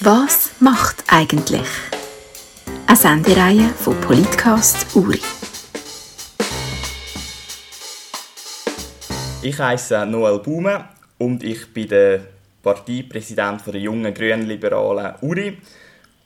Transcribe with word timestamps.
Was 0.00 0.52
macht 0.60 1.02
eigentlich? 1.08 1.66
Eine 2.86 2.96
Sendereihe 2.96 3.68
von 3.70 4.00
Politcast 4.00 4.94
Uri. 4.94 5.18
Ich 9.42 9.58
heiße 9.58 10.06
Noel 10.06 10.38
Baume 10.38 10.84
und 11.18 11.42
ich 11.42 11.74
bin 11.74 11.88
der 11.88 12.20
Parteipräsident 12.62 13.66
der 13.66 13.80
jungen 13.80 14.14
Grünliberalen 14.14 15.14
Uri. 15.20 15.58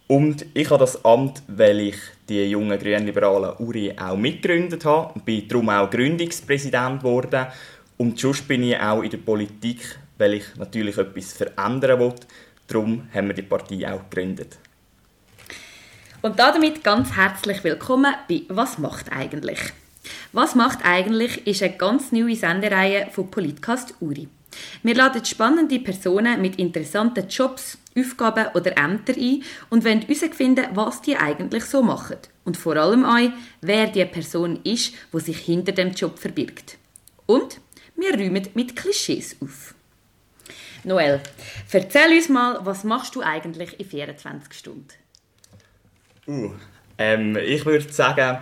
Und 0.07 0.45
ich 0.53 0.69
habe 0.69 0.81
das 0.81 1.03
Amt, 1.03 1.43
weil 1.49 1.81
ich 1.81 1.97
die 2.29 2.45
jungen 2.51 2.79
Grünliberalen 2.79 3.57
Uri 3.59 3.97
auch 3.99 4.19
mitgegründet 4.19 4.85
habe. 4.85 5.15
Ich 5.17 5.23
bin 5.23 5.49
darum 5.49 5.71
auch 5.71 5.89
Gründungspräsident 5.89 7.01
geworden. 7.01 7.47
Und 7.97 8.19
sonst 8.19 8.47
bin 8.47 8.65
ich 8.65 8.79
auch 8.79 9.01
in 9.01 9.09
der 9.09 9.17
Politik, 9.17 9.99
weil 10.19 10.35
ich 10.35 10.45
natürlich 10.59 10.99
etwas 10.99 11.33
verändern 11.33 12.01
will. 12.01 12.15
Darum 12.67 13.09
haben 13.13 13.29
wir 13.29 13.35
die 13.35 13.43
Partei 13.43 13.93
auch 13.93 14.09
gegründet. 14.09 14.59
Und 16.23 16.39
damit 16.39 16.85
ganz 16.85 17.17
herzlich 17.17 17.65
willkommen 17.65 18.15
bei 18.29 18.43
Was 18.49 18.79
macht 18.79 19.11
eigentlich? 19.11 19.59
Was 20.33 20.55
macht 20.55 20.79
eigentlich 20.85 21.47
ist 21.47 21.63
eine 21.63 21.77
ganz 21.77 22.13
neue 22.13 22.37
Sendereihe 22.37 23.09
von 23.11 23.31
Politcast 23.31 23.95
Uri. 24.01 24.29
Wir 24.83 24.95
laden 24.95 25.25
spannende 25.25 25.79
Personen 25.81 26.41
mit 26.41 26.57
interessanten 26.57 27.29
Jobs, 27.29 27.79
Aufgaben 27.99 28.47
oder 28.55 28.77
Ämtern 28.77 29.17
ein 29.19 29.43
und 29.71 29.85
wollen 29.85 30.03
herausfinden, 30.03 30.67
was 30.75 31.03
die 31.03 31.17
eigentlich 31.17 31.65
so 31.65 31.83
machen. 31.83 32.19
Und 32.45 32.57
vor 32.57 32.77
allem 32.77 33.05
auch, 33.05 33.33
wer 33.61 33.89
die 33.89 34.05
Person 34.05 34.61
ist, 34.65 34.95
die 35.13 35.21
sich 35.21 35.39
hinter 35.39 35.73
dem 35.73 35.93
Job 35.93 36.19
verbirgt. 36.19 36.79
Und 37.27 37.61
wir 37.97 38.15
räumen 38.15 38.49
mit 38.55 38.77
Klischees 38.77 39.37
auf. 39.41 39.75
Noel, 40.85 41.21
erzähl 41.71 42.17
uns 42.17 42.29
mal, 42.29 42.59
was 42.65 42.83
machst 42.83 43.15
du 43.15 43.23
eigentlich 43.23 43.79
in 43.79 43.87
24 43.87 44.53
Stunden? 44.53 44.89
Uh, 46.27 46.51
ähm, 46.99 47.37
ich 47.37 47.65
würde 47.65 47.93
sagen, 47.93 48.39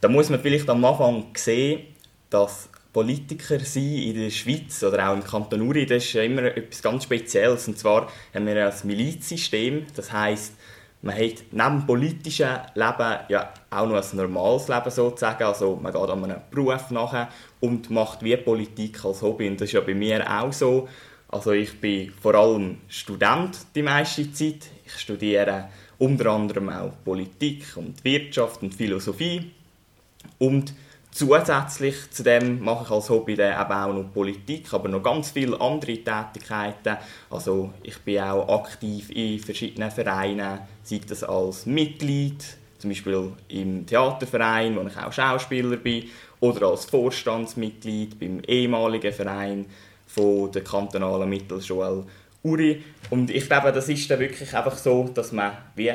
da 0.00 0.08
muss 0.08 0.28
man 0.28 0.40
vielleicht 0.40 0.68
am 0.68 0.84
Anfang 0.84 1.26
sehen, 1.34 1.86
dass 2.28 2.68
Politiker 2.92 3.58
sein 3.60 3.82
in 3.84 4.20
der 4.20 4.30
Schweiz 4.30 4.82
oder 4.82 5.08
auch 5.08 5.14
im 5.14 5.24
Kanton 5.24 5.62
Uri, 5.62 5.86
das 5.86 6.04
ist 6.04 6.14
immer 6.14 6.44
etwas 6.44 6.82
ganz 6.82 7.04
Spezielles. 7.04 7.66
Und 7.68 7.78
zwar 7.78 8.08
haben 8.34 8.46
wir 8.46 8.66
ein 8.66 8.74
Milizsystem, 8.84 9.86
das 9.96 10.12
heißt, 10.12 10.52
man 11.00 11.16
hat 11.16 11.42
neben 11.50 11.78
dem 11.78 11.86
politischen 11.86 12.48
Leben 12.74 13.18
ja 13.28 13.52
auch 13.70 13.86
noch 13.86 13.96
ein 13.96 14.16
normales 14.16 14.68
Leben 14.68 14.90
sozusagen. 14.90 15.42
Also 15.42 15.76
man 15.82 15.92
geht 15.92 16.00
an 16.00 16.24
einem 16.24 16.40
Beruf 16.50 16.90
nachher 16.90 17.28
und 17.60 17.90
macht 17.90 18.22
wie 18.22 18.36
Politik 18.36 19.04
als 19.04 19.20
Hobby. 19.20 19.48
Und 19.48 19.60
das 19.60 19.68
ist 19.68 19.72
ja 19.72 19.80
bei 19.80 19.94
mir 19.94 20.24
auch 20.30 20.52
so. 20.52 20.88
Also 21.32 21.52
ich 21.52 21.80
bin 21.80 22.12
vor 22.12 22.34
allem 22.34 22.78
Student 22.88 23.58
die 23.74 23.82
meiste 23.82 24.30
Zeit. 24.32 24.68
Ich 24.84 24.98
studiere 24.98 25.70
unter 25.98 26.30
anderem 26.30 26.68
auch 26.68 26.92
Politik 27.04 27.64
und 27.76 28.04
Wirtschaft 28.04 28.62
und 28.62 28.74
Philosophie. 28.74 29.50
Und 30.38 30.74
Zusätzlich 31.14 32.10
zu 32.10 32.22
dem 32.22 32.64
mache 32.64 32.84
ich 32.84 32.90
als 32.90 33.10
Hobby 33.10 33.34
dann 33.34 33.60
eben 33.60 33.72
auch 33.72 33.92
noch 33.92 34.12
Politik, 34.14 34.72
aber 34.72 34.88
noch 34.88 35.02
ganz 35.02 35.30
viele 35.30 35.60
andere 35.60 35.98
Tätigkeiten. 35.98 36.96
Also 37.28 37.74
ich 37.82 37.98
bin 37.98 38.20
auch 38.20 38.48
aktiv 38.48 39.10
in 39.10 39.38
verschiedenen 39.38 39.90
Vereinen, 39.90 40.60
sei 40.82 41.02
das 41.06 41.22
als 41.22 41.66
Mitglied, 41.66 42.42
zum 42.78 42.88
Beispiel 42.88 43.30
im 43.48 43.84
Theaterverein, 43.84 44.74
wo 44.74 44.88
ich 44.88 44.96
auch 44.96 45.12
Schauspieler 45.12 45.76
bin, 45.76 46.04
oder 46.40 46.68
als 46.68 46.86
Vorstandsmitglied 46.86 48.18
beim 48.18 48.40
ehemaligen 48.48 49.12
Verein 49.12 49.66
von 50.14 50.50
der 50.52 50.64
kantonalen 50.64 51.28
Mittelschule 51.28 52.04
Uri. 52.42 52.82
Und 53.10 53.30
ich 53.30 53.46
glaube, 53.46 53.72
das 53.72 53.88
ist 53.88 54.10
dann 54.10 54.18
wirklich 54.18 54.54
einfach 54.54 54.76
so, 54.76 55.08
dass 55.14 55.32
man 55.32 55.52
wie 55.76 55.92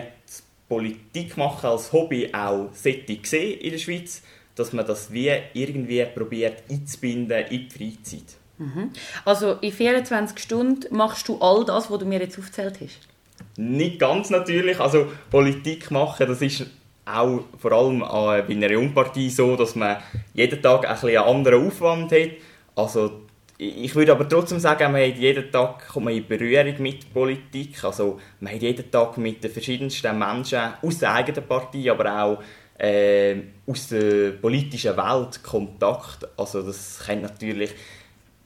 Politik 0.69 1.37
machen 1.37 1.67
als 1.67 1.91
Hobby 1.91 2.29
auch 2.33 2.69
sollte 2.73 3.17
sehen 3.23 3.59
in 3.59 3.71
der 3.71 3.77
Schweiz 3.77 4.21
dass 4.57 4.73
man 4.73 4.85
das 4.85 5.11
wie 5.11 5.31
irgendwie 5.53 6.03
probiert 6.05 6.63
einzubinden 6.69 7.45
in 7.49 7.69
die 7.69 7.69
Freizeit. 7.69 8.35
Mhm. 8.57 8.91
Also 9.23 9.53
in 9.61 9.71
24 9.71 10.39
Stunden 10.39 10.95
machst 10.95 11.27
du 11.27 11.37
all 11.39 11.63
das, 11.63 11.91
was 11.91 11.99
du 11.99 12.05
mir 12.05 12.19
jetzt 12.19 12.39
aufgezählt 12.39 12.79
hast? 12.81 13.07
Nicht 13.55 13.99
ganz 13.99 14.29
natürlich. 14.29 14.79
Also 14.79 15.11
Politik 15.29 15.91
machen, 15.91 16.27
das 16.27 16.41
ist 16.41 16.65
auch 17.05 17.41
vor 17.57 17.71
allem 17.71 17.99
bei 17.99 18.45
einer 18.49 18.71
Jungpartei 18.71 19.29
so, 19.29 19.55
dass 19.55 19.75
man 19.75 19.97
jeden 20.33 20.61
Tag 20.61 20.87
ein 20.87 20.97
einen 20.97 21.17
anderen 21.17 21.67
Aufwand 21.67 22.11
hat. 22.11 22.31
Also 22.75 23.21
ich 23.57 23.95
würde 23.95 24.11
aber 24.11 24.29
trotzdem 24.29 24.59
sagen, 24.59 24.91
man 24.91 25.01
hat 25.01 25.17
jeden 25.17 25.51
Tag 25.51 25.87
kommt 25.87 26.05
man 26.05 26.13
in 26.13 26.27
Berührung 26.27 26.75
mit 26.79 27.11
Politik. 27.11 27.83
Also 27.83 28.19
man 28.39 28.53
hat 28.53 28.61
jeden 28.61 28.91
Tag 28.91 29.17
mit 29.17 29.43
den 29.43 29.51
verschiedensten 29.51 30.17
Menschen 30.17 30.73
aus 30.81 30.99
der 30.99 31.13
eigenen 31.13 31.47
Partei, 31.47 31.89
aber 31.89 32.23
auch 32.23 32.43
äh, 32.77 33.35
aus 33.65 33.87
der 33.87 34.31
politischen 34.33 34.95
Welt 34.95 35.41
Kontakt. 35.41 36.27
Also 36.37 36.61
das 36.61 36.99
können 37.03 37.23
natürlich 37.23 37.71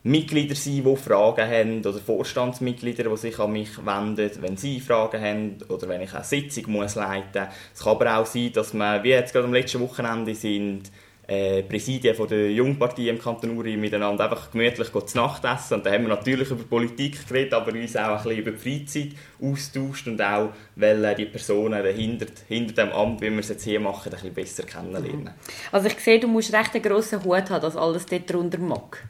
Mitglieder 0.04 0.56
sein, 0.56 0.84
die 0.84 0.96
Fragen 0.96 1.48
haben 1.48 1.80
oder 1.80 2.00
Vorstandsmitglieder, 2.00 3.04
die 3.04 3.18
sich 3.18 3.38
an 3.38 3.52
mich 3.52 3.86
wenden, 3.86 4.32
wenn 4.40 4.58
sie 4.58 4.80
Fragen 4.80 5.22
haben 5.22 5.58
oder 5.68 5.90
wenn 5.90 6.02
ich 6.02 6.14
eine 6.14 6.24
Sitzung 6.24 6.72
muss 6.72 6.96
leiten 6.96 7.42
muss. 7.44 7.54
Es 7.76 7.84
kann 7.84 7.96
aber 7.96 8.18
auch 8.18 8.26
sein, 8.26 8.52
dass 8.54 8.74
man, 8.74 9.04
wie 9.04 9.10
jetzt 9.10 9.34
gerade 9.34 9.46
am 9.46 9.54
letzten 9.54 9.82
Wochenende 9.82 10.34
sind, 10.34 10.90
äh, 11.32 11.64
Präsidien 11.64 12.14
von 12.14 12.28
der 12.28 12.52
Jungpartei 12.52 13.04
im 13.08 13.18
Kanton 13.18 13.58
Uri 13.58 13.78
miteinander 13.78 14.26
einfach 14.26 14.52
gemütlich 14.52 14.92
zu 14.92 15.18
Nacht 15.18 15.46
essen. 15.46 15.76
Und 15.76 15.86
da 15.86 15.92
haben 15.92 16.02
wir 16.04 16.10
natürlich 16.10 16.52
über 16.52 16.64
Politik 16.64 17.26
geredet, 17.26 17.54
aber 17.54 17.72
uns 17.72 17.96
auch 17.96 18.02
ein 18.02 18.24
bisschen 18.24 18.40
über 18.40 18.52
die 18.52 18.58
Freizeit 18.58 19.12
austauscht 19.42 20.08
und 20.08 20.22
auch, 20.22 20.50
weil 20.76 21.16
die 21.16 21.26
Personen 21.26 21.82
dahinter, 21.82 22.26
hinter 22.50 22.84
dem 22.84 22.92
Amt, 22.92 23.22
wie 23.22 23.30
wir 23.30 23.40
es 23.40 23.48
jetzt 23.48 23.64
hier 23.64 23.80
machen, 23.80 24.12
ein 24.12 24.12
bisschen 24.12 24.34
besser 24.34 24.64
kennenlernen. 24.64 25.30
Also 25.72 25.88
ich 25.88 26.00
sehe, 26.00 26.20
du 26.20 26.28
musst 26.28 26.52
recht 26.52 26.74
einen 26.74 26.84
grossen 26.84 27.24
Hut 27.24 27.50
haben, 27.50 27.62
dass 27.62 27.78
alles 27.78 28.06
dort 28.08 28.30
drunter 28.30 28.58
mag. 28.58 29.08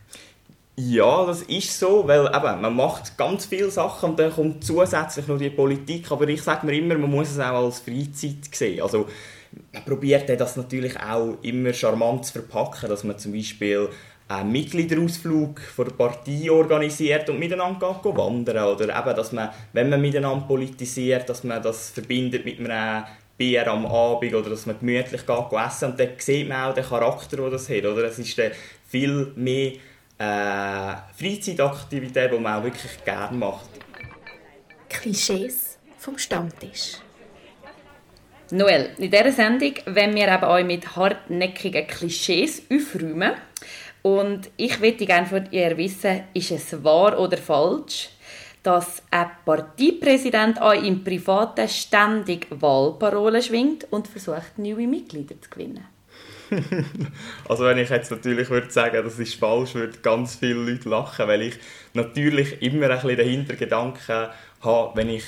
Ja, 0.75 1.25
das 1.25 1.41
ist 1.43 1.77
so, 1.77 2.07
weil 2.07 2.27
eben, 2.27 2.61
man 2.61 2.75
macht 2.75 3.17
ganz 3.17 3.45
viele 3.45 3.71
Sachen 3.71 4.11
und 4.11 4.19
dann 4.19 4.31
kommt 4.31 4.63
zusätzlich 4.63 5.27
noch 5.27 5.39
die 5.39 5.49
Politik, 5.49 6.11
aber 6.11 6.27
ich 6.27 6.41
sage 6.41 6.65
mir 6.67 6.73
immer, 6.77 6.97
man 6.97 7.09
muss 7.09 7.31
es 7.31 7.39
auch 7.39 7.65
als 7.65 7.79
Freizeit 7.79 8.45
sehen. 8.53 8.81
Also, 8.81 9.07
man 9.73 9.85
probiert 9.85 10.29
das 10.29 10.55
natürlich 10.55 10.99
auch 10.99 11.37
immer 11.41 11.73
charmant 11.73 12.25
zu 12.25 12.33
verpacken, 12.33 12.89
dass 12.89 13.03
man 13.03 13.17
zum 13.17 13.33
Beispiel 13.33 13.89
einen 14.27 14.51
Mitgliederausflug 14.51 15.59
von 15.59 15.85
der 15.85 15.93
Partei 15.93 16.49
organisiert 16.49 17.29
und 17.29 17.39
miteinander 17.39 17.99
geht, 18.01 18.15
wandern 18.15 18.75
oder 18.75 18.97
eben, 18.97 19.15
dass 19.15 19.31
man, 19.31 19.49
wenn 19.73 19.89
man 19.89 20.01
miteinander 20.01 20.45
politisiert, 20.45 21.27
dass 21.27 21.43
man 21.43 21.61
das 21.61 21.89
verbindet 21.89 22.45
mit 22.45 22.59
einem 22.59 23.03
Bier 23.37 23.67
am 23.67 23.85
Abend 23.85 24.33
oder 24.33 24.49
dass 24.49 24.65
man 24.65 24.79
gemütlich 24.79 25.25
geht, 25.25 25.59
essen 25.65 25.91
und 25.91 25.99
dann 25.99 26.09
sieht 26.17 26.47
man 26.47 26.69
auch 26.69 26.73
den 26.73 26.85
Charakter, 26.85 27.37
den 27.37 27.51
das 27.51 27.69
hat. 27.69 27.85
Oder? 27.85 28.03
Es 28.05 28.19
ist 28.19 28.37
dann 28.37 28.51
viel 28.87 29.33
mehr 29.35 29.73
äh, 30.17 30.95
Freizeitaktivität, 31.17 32.31
die 32.31 32.37
man 32.37 32.59
auch 32.59 32.63
wirklich 32.63 33.03
gerne 33.03 33.37
macht. 33.37 33.69
Klischees 34.87 35.77
vom 35.97 36.17
Stammtisch. 36.17 36.97
Noel, 38.51 38.89
in 38.97 39.09
dieser 39.09 39.31
Sendung 39.31 39.73
wollen 39.85 40.13
wir 40.13 40.27
eben 40.27 40.43
euch 40.43 40.65
mit 40.65 40.95
hartnäckigen 40.95 41.87
Klischees 41.87 42.63
aufräumen. 42.69 43.31
Und 44.01 44.49
ich 44.57 44.81
würde 44.81 45.05
gerne 45.05 45.27
von 45.27 45.47
ihr 45.51 45.77
wissen, 45.77 46.23
ist 46.33 46.51
es 46.51 46.83
wahr 46.83 47.17
oder 47.19 47.37
falsch, 47.37 48.09
dass 48.63 49.03
ein 49.09 49.29
Parteipräsident 49.45 50.61
euch 50.61 50.85
im 50.85 51.03
Privaten 51.03 51.67
ständig 51.69 52.47
Wahlparolen 52.49 53.41
schwingt 53.41 53.87
und 53.91 54.07
versucht, 54.07 54.57
neue 54.57 54.87
Mitglieder 54.87 55.35
zu 55.41 55.49
gewinnen? 55.49 55.85
also 57.47 57.63
wenn 57.63 57.77
ich 57.77 57.89
jetzt 57.89 58.11
natürlich 58.11 58.49
würde 58.49 58.69
sagen, 58.69 59.01
das 59.03 59.17
ist 59.17 59.35
falsch, 59.35 59.75
würden 59.75 60.01
ganz 60.01 60.35
viele 60.35 60.55
Leute 60.55 60.89
lachen, 60.89 61.27
weil 61.27 61.43
ich 61.43 61.55
natürlich 61.93 62.61
immer 62.61 62.89
ein 62.89 62.99
bisschen 62.99 63.17
den 63.17 63.29
Hintergedanken 63.29 64.27
habe, 64.61 64.95
wenn 64.95 65.09
ich 65.09 65.23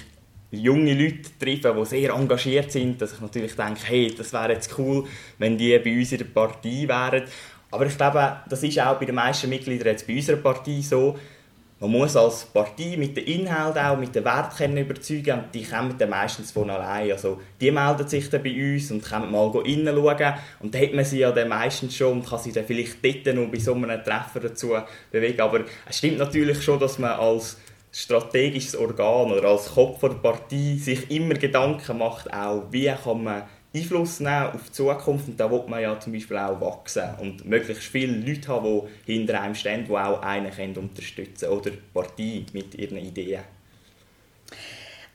junge 0.57 0.93
Leute 0.93 1.29
treffen, 1.39 1.77
die 1.79 1.85
sehr 1.85 2.11
engagiert 2.11 2.71
sind, 2.71 3.01
dass 3.01 3.13
ich 3.13 3.21
natürlich 3.21 3.55
denke, 3.55 3.81
hey, 3.85 4.13
das 4.15 4.33
wäre 4.33 4.53
jetzt 4.53 4.77
cool, 4.77 5.05
wenn 5.37 5.57
die 5.57 5.77
bei 5.79 5.97
uns 5.97 6.11
in 6.11 6.19
der 6.19 6.25
Partei 6.25 6.87
wären. 6.87 7.23
Aber 7.71 7.85
ich 7.87 7.97
glaube, 7.97 8.37
das 8.47 8.61
ist 8.61 8.79
auch 8.79 8.99
bei 8.99 9.05
den 9.05 9.15
meisten 9.15 9.49
Mitgliedern 9.49 9.87
jetzt 9.87 10.05
bei 10.05 10.15
unserer 10.15 10.37
Partei 10.37 10.79
so. 10.81 11.17
Man 11.79 11.91
muss 11.91 12.15
als 12.15 12.45
Partei 12.45 12.95
mit 12.97 13.17
den 13.17 13.25
Inhalten 13.25 13.83
auch, 13.83 13.97
mit 13.97 14.15
den 14.15 14.23
Werten 14.23 14.77
überzeugen 14.77 15.39
und 15.39 15.53
die 15.53 15.65
kommen 15.65 15.97
dann 15.97 16.11
meistens 16.11 16.51
von 16.51 16.69
allein. 16.69 17.11
Also 17.11 17.41
die 17.59 17.71
melden 17.71 18.07
sich 18.07 18.29
dann 18.29 18.43
bei 18.43 18.73
uns 18.73 18.91
und 18.91 19.03
können 19.03 19.31
mal 19.31 19.47
reinschauen 19.47 20.35
und 20.59 20.73
dann 20.73 20.81
hat 20.81 20.93
man 20.93 21.03
sie 21.03 21.19
ja 21.19 21.31
dann 21.31 21.49
meistens 21.49 21.97
schon 21.97 22.19
und 22.19 22.29
kann 22.29 22.39
sie 22.39 22.53
dann 22.53 22.63
vielleicht 22.63 23.03
dort 23.03 23.35
noch 23.35 23.51
bei 23.51 23.59
so 23.59 23.73
einem 23.73 24.03
Treffer 24.03 24.39
dazu 24.39 24.75
bewegen. 25.11 25.41
Aber 25.41 25.61
es 25.89 25.97
stimmt 25.97 26.19
natürlich 26.19 26.61
schon, 26.61 26.79
dass 26.79 26.99
man 26.99 27.19
als 27.19 27.57
strategisches 27.93 28.75
Organ 28.75 29.31
oder 29.31 29.49
als 29.49 29.67
Kopf 29.73 30.01
der 30.01 30.09
Partei 30.09 30.77
sich 30.79 31.09
immer 31.11 31.35
Gedanken 31.35 31.97
macht, 31.99 32.33
auch 32.33 32.63
wie 32.71 32.91
kann 32.91 33.23
man 33.23 33.43
Einfluss 33.75 34.19
nehmen 34.19 34.51
auf 34.53 34.65
die 34.65 34.71
Zukunft 34.71 35.27
und 35.27 35.39
da 35.39 35.49
will 35.49 35.63
man 35.67 35.81
ja 35.81 35.99
zum 35.99 36.13
Beispiel 36.13 36.37
auch 36.37 36.59
wachsen 36.59 37.09
und 37.19 37.45
möglichst 37.45 37.83
viele 37.83 38.17
Leute 38.17 38.47
haben, 38.47 38.81
die 39.07 39.13
hinter 39.13 39.41
einem 39.41 39.55
stehen, 39.55 39.85
die 39.85 39.91
auch 39.91 40.21
einen 40.21 40.51
können 40.51 40.77
unterstützen 40.77 41.49
oder 41.49 41.71
die 41.71 41.79
Partei 41.93 42.45
mit 42.53 42.75
ihren 42.75 42.97
Ideen. 42.97 43.43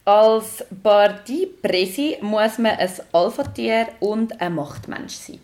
Als 0.04 0.64
Parteipräsi 0.82 2.18
muss 2.22 2.58
man 2.58 2.78
ein 2.78 2.90
Alpha-Tier 3.12 3.88
und 4.00 4.40
ein 4.40 4.54
Machtmensch 4.54 5.14
sein. 5.14 5.40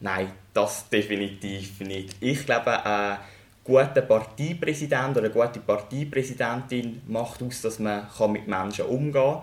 Nein, 0.00 0.30
das 0.52 0.88
definitiv 0.88 1.80
nicht. 1.80 2.14
Ich 2.20 2.46
glaube, 2.46 2.84
ein 2.86 3.18
guter 3.64 4.02
Parteipräsident 4.02 5.16
oder 5.16 5.26
eine 5.26 5.30
gute 5.30 5.60
Parteipräsidentin 5.60 7.00
macht 7.08 7.42
aus, 7.42 7.62
dass 7.62 7.78
man 7.78 8.06
mit 8.30 8.46
Menschen 8.46 8.84
umgehen 8.84 9.12
kann. 9.12 9.42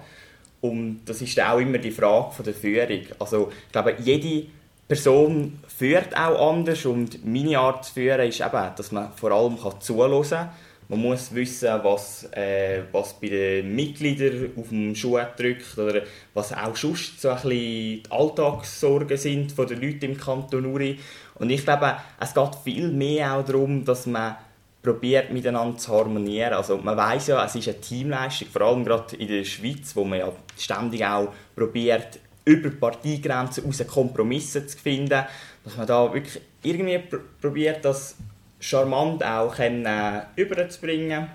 Und 0.62 1.02
das 1.06 1.22
ist 1.22 1.42
auch 1.42 1.58
immer 1.58 1.80
die 1.80 1.92
Frage 1.92 2.44
der 2.44 2.54
Führung. 2.54 3.02
Also, 3.20 3.52
ich 3.66 3.72
glaube, 3.72 3.96
jede 4.00 4.48
Person 4.88 5.60
führt 5.68 6.16
auch 6.16 6.52
anders 6.52 6.86
und 6.86 7.26
meine 7.26 7.58
Art 7.58 7.86
zu 7.86 7.94
führen 7.94 8.28
ist 8.28 8.42
eben, 8.42 8.70
dass 8.76 8.92
man 8.92 9.12
vor 9.14 9.32
allem 9.32 9.58
zuhören 9.80 10.24
kann 10.24 10.50
man 10.92 11.00
muss 11.00 11.34
wissen, 11.34 11.70
was, 11.84 12.26
äh, 12.34 12.82
was 12.92 13.14
bei 13.14 13.30
den 13.30 13.74
Mitgliedern 13.74 14.52
auf 14.58 14.68
dem 14.68 14.94
Schuh 14.94 15.20
drückt 15.38 15.78
oder 15.78 16.02
was 16.34 16.52
auch 16.52 16.76
sonst 16.76 17.22
so 17.22 17.30
ein 17.30 17.36
bisschen 17.36 17.50
die 17.50 18.04
Alltagssorgen 18.10 19.18
sind 19.18 19.54
von 19.54 19.68
den 19.68 19.82
Leuten 19.82 20.04
im 20.04 20.18
Kanton 20.18 20.66
Uri. 20.66 21.00
Und 21.42 21.50
ich 21.50 21.64
glaube, 21.64 21.98
es 22.20 22.36
geht 22.36 22.56
viel 22.64 22.92
mehr 22.92 23.34
auch 23.34 23.44
darum, 23.44 23.84
dass 23.84 24.06
man 24.06 24.36
probiert 24.84 25.32
miteinander 25.32 25.76
zu 25.76 25.92
harmonieren. 25.92 26.54
Also 26.54 26.78
man 26.78 26.96
weiß 26.96 27.28
ja, 27.28 27.44
es 27.44 27.56
ist 27.56 27.68
eine 27.68 27.82
Teamleistung, 27.82 28.48
vor 28.50 28.62
allem 28.62 28.86
gerade 28.86 29.16
in 29.16 29.28
der 29.28 29.44
Schweiz, 29.44 29.96
wo 29.96 30.04
man 30.04 30.20
ja 30.20 30.32
ständig 30.56 31.04
auch 31.04 31.34
probiert 31.56 32.20
über 32.46 32.70
Parteigrenzen 32.70 33.64
hinaus 33.64 33.88
Kompromisse 33.88 34.68
zu 34.68 34.78
finden, 34.78 35.24
dass 35.64 35.78
man 35.78 35.88
da 35.88 36.14
wirklich 36.14 36.40
irgendwie 36.62 37.02
probiert, 37.42 37.86
dass 37.86 38.16
charmant 38.60 39.24
auch 39.24 39.56
können, 39.56 39.86
äh, 39.86 40.22
überzubringen. 40.36 41.28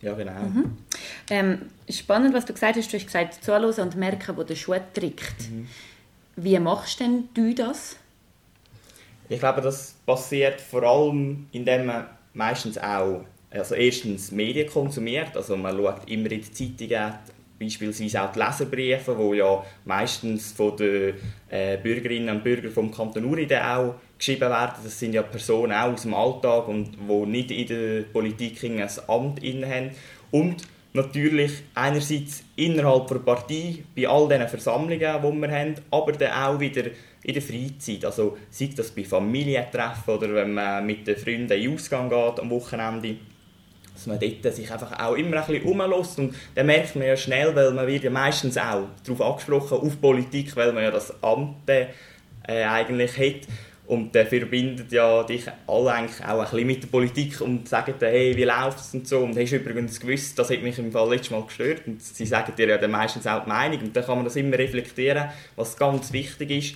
Ja, 0.00 0.14
genau. 0.14 0.32
Mhm. 0.32 0.78
Ähm, 1.28 1.62
spannend, 1.90 2.32
was 2.32 2.46
du 2.46 2.54
gesagt 2.54 2.76
hast. 2.76 2.90
Du 2.90 2.96
hast 2.96 3.06
gesagt, 3.06 3.44
zuhören 3.44 3.78
und 3.78 3.96
merken, 3.96 4.38
wo 4.38 4.42
der 4.42 4.54
Schuh 4.54 4.76
drückt. 4.94 5.50
Mhm. 5.50 5.68
Wie 6.36 6.58
machst 6.58 7.00
denn 7.00 7.28
du 7.34 7.54
das? 7.54 7.96
Ich 9.28 9.38
glaube, 9.38 9.60
das 9.60 9.94
passiert 10.06 10.60
vor 10.60 10.82
allem, 10.82 11.46
indem 11.52 11.86
man 11.86 12.06
meistens 12.32 12.78
auch 12.78 13.24
also 13.50 13.74
erstens 13.74 14.30
Medien 14.30 14.68
konsumiert. 14.68 15.36
Also 15.36 15.56
man 15.56 15.76
schaut 15.76 16.08
immer 16.08 16.30
in 16.30 16.42
die 16.42 16.52
Zeitungen, 16.52 17.14
beispielsweise 17.58 18.22
auch 18.22 18.32
die 18.32 18.38
Leserbriefe, 18.38 19.16
die 19.18 19.36
ja 19.38 19.64
meistens 19.84 20.52
von 20.52 20.76
den 20.76 21.14
äh, 21.48 21.76
Bürgerinnen 21.78 22.36
und 22.36 22.44
Bürgern 22.44 22.70
vom 22.70 22.90
Kanton 22.90 23.24
Uri 23.24 23.48
auch 23.56 23.94
geschrieben 24.16 24.48
werden. 24.48 24.74
Das 24.82 24.98
sind 24.98 25.14
ja 25.14 25.22
Personen 25.22 25.72
auch 25.72 25.92
aus 25.92 26.02
dem 26.02 26.14
Alltag 26.14 26.68
und 26.68 26.90
die 27.08 27.26
nicht 27.26 27.50
in 27.50 27.66
der 27.66 28.02
Politik 28.02 28.62
ein 28.64 28.88
Amt 29.08 29.42
innehaben. 29.42 29.90
Und 30.30 30.62
natürlich 30.92 31.52
einerseits 31.74 32.44
innerhalb 32.56 33.08
der 33.08 33.16
Partei, 33.16 33.84
bei 33.96 34.08
all 34.08 34.28
diesen 34.28 34.48
Versammlungen, 34.48 34.98
die 34.98 35.40
wir 35.40 35.50
haben, 35.50 35.74
aber 35.90 36.12
dann 36.12 36.32
auch 36.32 36.60
wieder 36.60 36.84
in 37.22 37.34
der 37.34 37.42
Freizeit. 37.42 38.04
Also 38.04 38.38
sei 38.50 38.70
das 38.76 38.90
bei 38.90 39.04
Familientreffen 39.04 40.14
oder 40.14 40.34
wenn 40.34 40.54
man 40.54 40.86
mit 40.86 41.06
den 41.06 41.16
Freunden 41.16 41.42
in 41.42 41.48
den 41.48 41.74
Ausgang 41.74 42.08
geht 42.08 42.40
am 42.40 42.50
Wochenende 42.50 43.16
dass 43.94 44.06
man 44.06 44.20
dort 44.20 44.54
sich 44.54 44.70
einfach 44.70 44.96
auch 45.00 45.14
immer 45.14 45.38
ein 45.38 45.46
bisschen 45.46 45.64
umlässt 45.64 46.20
und 46.20 46.32
dann 46.54 46.66
merkt 46.66 46.94
man 46.94 47.08
ja 47.08 47.16
schnell, 47.16 47.52
weil 47.56 47.72
man 47.72 47.84
wird 47.84 48.04
ja 48.04 48.10
meistens 48.10 48.56
auch 48.56 48.84
darauf 49.04 49.20
angesprochen, 49.20 49.78
auf 49.78 50.00
Politik, 50.00 50.54
weil 50.54 50.72
man 50.72 50.84
ja 50.84 50.92
das 50.92 51.20
Amt 51.20 51.68
äh, 51.68 51.88
eigentlich 52.46 53.18
hat 53.18 53.48
und 53.88 54.14
der 54.14 54.26
verbindet 54.26 54.92
ja 54.92 55.22
dich 55.22 55.46
alle 55.66 55.92
eigentlich 55.92 56.22
auch 56.22 56.38
ein 56.38 56.42
bisschen 56.42 56.66
mit 56.66 56.82
der 56.82 56.88
Politik 56.88 57.40
und 57.40 57.66
sagen 57.66 57.94
dann, 57.98 58.10
hey, 58.10 58.36
wie 58.36 58.44
läuft 58.44 58.80
es 58.80 58.92
und 58.92 59.08
so. 59.08 59.20
Und 59.20 59.36
hast 59.38 59.50
übrigens 59.50 59.98
gewusst, 59.98 60.38
das 60.38 60.50
hat 60.50 60.62
mich 60.62 60.78
im 60.78 60.92
Fall 60.92 61.08
letztes 61.08 61.30
Mal 61.30 61.42
gestört. 61.42 61.86
Und 61.86 62.02
sie 62.02 62.26
sagen 62.26 62.52
dir 62.54 62.68
ja 62.68 62.76
dann 62.76 62.90
meistens 62.90 63.26
auch 63.26 63.44
die 63.44 63.48
Meinung. 63.48 63.80
Und 63.80 63.96
dann 63.96 64.04
kann 64.04 64.16
man 64.16 64.26
das 64.26 64.36
immer 64.36 64.58
reflektieren, 64.58 65.30
was 65.56 65.74
ganz 65.74 66.12
wichtig 66.12 66.50
ist. 66.50 66.74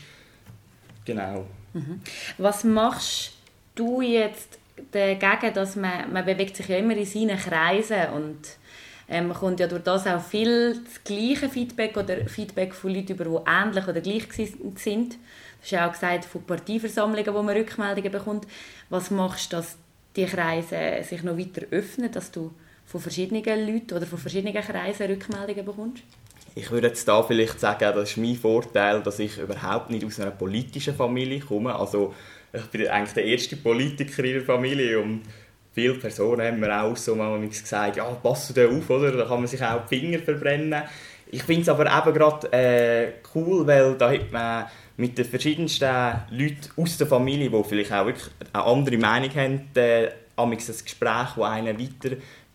Genau. 1.05 1.47
Mhm. 1.73 2.01
Was 2.39 2.65
machst 2.65 3.33
du 3.75 4.01
jetzt 4.03 4.59
dagegen, 4.91 5.55
dass 5.55 5.77
man, 5.77 6.13
man 6.13 6.25
bewegt 6.25 6.57
sich 6.57 6.69
ja 6.69 6.79
immer 6.79 6.97
in 6.97 7.07
seinen 7.07 7.39
Kreisen 7.39 8.09
und 8.15 8.39
ähm, 9.09 9.29
man 9.29 9.37
kommt 9.37 9.61
ja 9.61 9.67
durch 9.67 9.83
das 9.83 10.07
auch 10.07 10.23
viel 10.23 10.81
das 10.85 11.05
gleiche 11.05 11.49
Feedback 11.49 11.97
oder 11.97 12.27
Feedback 12.27 12.75
von 12.75 12.95
Leuten 12.95 13.13
über, 13.13 13.25
die 13.25 13.51
ähnlich 13.51 13.87
oder 13.87 14.01
gleich 14.01 14.33
sind. 14.33 15.15
Du 15.15 15.19
hast 15.63 15.71
ja 15.71 15.87
auch 15.87 15.93
gesagt, 15.93 16.25
von 16.25 16.45
Parteiversammlungen, 16.45 17.35
wo 17.35 17.43
man 17.43 17.57
Rückmeldungen 17.57 18.11
bekommt. 18.11 18.47
Was 18.91 19.11
machst 19.11 19.53
du, 19.53 19.57
dass 19.57 19.77
die 20.17 20.27
Kreise 20.27 21.03
sich 21.03 21.23
noch 21.23 21.39
weiter 21.39 21.67
öffnen, 21.71 22.11
dass 22.11 22.31
du 22.31 22.53
von 22.87 23.01
verschiedenen 23.01 23.45
Leuten 23.45 23.95
oder 23.95 24.07
von 24.07 24.19
verschiedenen 24.19 24.55
Kreisen 24.55 25.07
Rückmeldungen 25.07 25.65
bekommst? 25.65 26.03
Ich 26.55 26.71
würde 26.71 26.89
jetzt 26.89 27.09
da 27.09 27.23
vielleicht 27.23 27.59
sagen, 27.61 27.93
das 27.95 28.11
ist 28.11 28.17
mein 28.19 28.37
Vorteil, 28.37 29.03
dass 29.03 29.19
ich 29.19 29.39
überhaupt 29.39 29.91
nicht 29.91 30.05
aus 30.05 30.21
einer 30.21 30.33
politischen 30.33 30.95
Familie 30.95 31.41
komme. 31.41 31.75
Also 31.75 32.15
ich 32.53 32.67
bin 32.67 32.87
eigentlich 32.89 33.15
der 33.15 33.25
erste 33.25 33.57
Politiker 33.57 34.23
in 34.23 34.35
der 34.35 34.43
Familie 34.43 35.01
und 35.01 35.23
viele 35.73 35.95
Personen 35.95 36.47
haben 36.47 36.61
mir 36.61 36.83
auch 36.83 36.97
so 36.97 37.15
mal 37.15 37.41
gesagt, 37.49 37.97
ja, 37.97 38.05
passt 38.05 38.51
du 38.51 38.55
da 38.55 38.69
auf, 38.69 38.91
oder? 38.91 39.13
Da 39.13 39.25
kann 39.25 39.39
man 39.39 39.47
sich 39.47 39.63
auch 39.63 39.87
die 39.87 39.99
Finger 39.99 40.19
verbrennen. 40.19 40.83
Ich 41.31 41.43
finde 41.45 41.63
es 41.63 41.69
aber 41.71 41.87
eben 41.87 42.15
gerade 42.15 42.53
äh, 42.53 43.13
cool, 43.35 43.67
weil 43.67 43.95
da 43.95 44.13
hat 44.13 44.31
man 44.31 44.67
mit 44.99 45.17
den 45.17 45.25
verschiedensten 45.25 45.89
Leuten 46.31 46.69
aus 46.77 46.99
der 46.99 47.07
Familie, 47.07 47.49
die 47.49 47.65
vielleicht 47.65 47.93
auch 47.93 48.05
wirklich 48.05 48.29
eine 48.53 48.65
andere 48.65 48.99
Meinung 48.99 49.35
haben, 49.35 49.71
äh, 49.75 50.11
ein 50.37 50.51
Gespräch, 50.51 51.35
das 51.37 51.39
einen 51.39 51.79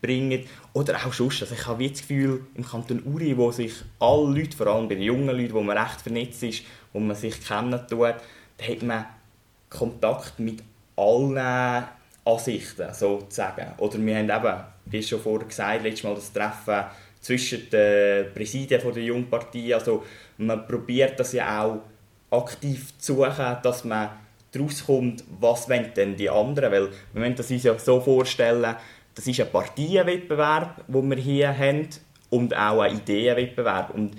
weiterbringt. 0.00 0.48
Oder 0.72 0.96
auch 0.96 1.12
sonst. 1.12 1.42
Also 1.42 1.54
ich 1.54 1.66
habe 1.66 1.88
das 1.88 2.00
Gefühl, 2.00 2.46
im 2.54 2.64
Kanton 2.64 3.02
Uri, 3.04 3.36
wo 3.36 3.50
sich 3.50 3.72
alle 3.98 4.38
Leute, 4.38 4.56
vor 4.56 4.68
allem 4.68 4.88
bei 4.88 4.94
den 4.94 5.04
jungen 5.04 5.36
Leuten, 5.36 5.54
wo 5.54 5.62
man 5.62 5.76
recht 5.76 6.00
vernetzt 6.00 6.42
ist, 6.42 6.62
wo 6.92 7.00
man 7.00 7.16
sich 7.16 7.40
kennen 7.46 7.80
tut, 7.88 8.14
da 8.56 8.64
hat 8.66 8.82
man 8.82 9.06
Kontakt 9.70 10.38
mit 10.38 10.62
allen 10.96 11.84
Ansichten, 12.24 12.92
sozusagen. 12.92 13.72
Oder 13.78 13.98
wir 13.98 14.16
haben 14.16 14.30
eben, 14.30 14.60
wie 14.86 15.02
schon 15.02 15.20
vorher 15.20 15.46
gesagt, 15.46 15.82
letztes 15.82 16.04
Mal 16.04 16.14
das 16.14 16.32
Treffen 16.32 16.84
zwischen 17.20 17.68
den 17.70 18.32
Präsidien 18.34 18.80
der 18.80 19.02
Jungpartei. 19.02 19.74
Also 19.74 20.04
man 20.38 20.66
probiert 20.66 21.18
das 21.20 21.32
ja 21.32 21.64
auch 21.64 21.80
aktiv 22.30 22.96
zu 22.98 23.16
suchen, 23.16 23.56
dass 23.62 23.84
man 23.84 24.10
daraus 24.52 24.84
kommt, 24.84 25.24
was 25.40 25.66
denn 25.66 26.16
die 26.16 26.30
anderen 26.30 26.72
Weil 26.72 26.88
wir 27.12 27.20
müssen 27.20 27.36
das 27.36 27.62
ja 27.62 27.78
so 27.78 28.00
vorstellen, 28.00 28.76
das 29.18 29.26
ist 29.26 29.40
ein 29.40 29.50
Parteienwettbewerb, 29.50 30.84
den 30.86 31.10
wir 31.10 31.16
hier 31.16 31.58
haben 31.58 31.88
und 32.30 32.56
auch 32.56 32.82
ein 32.82 32.98
Ideenwettbewerb. 32.98 33.92
Und 33.92 34.12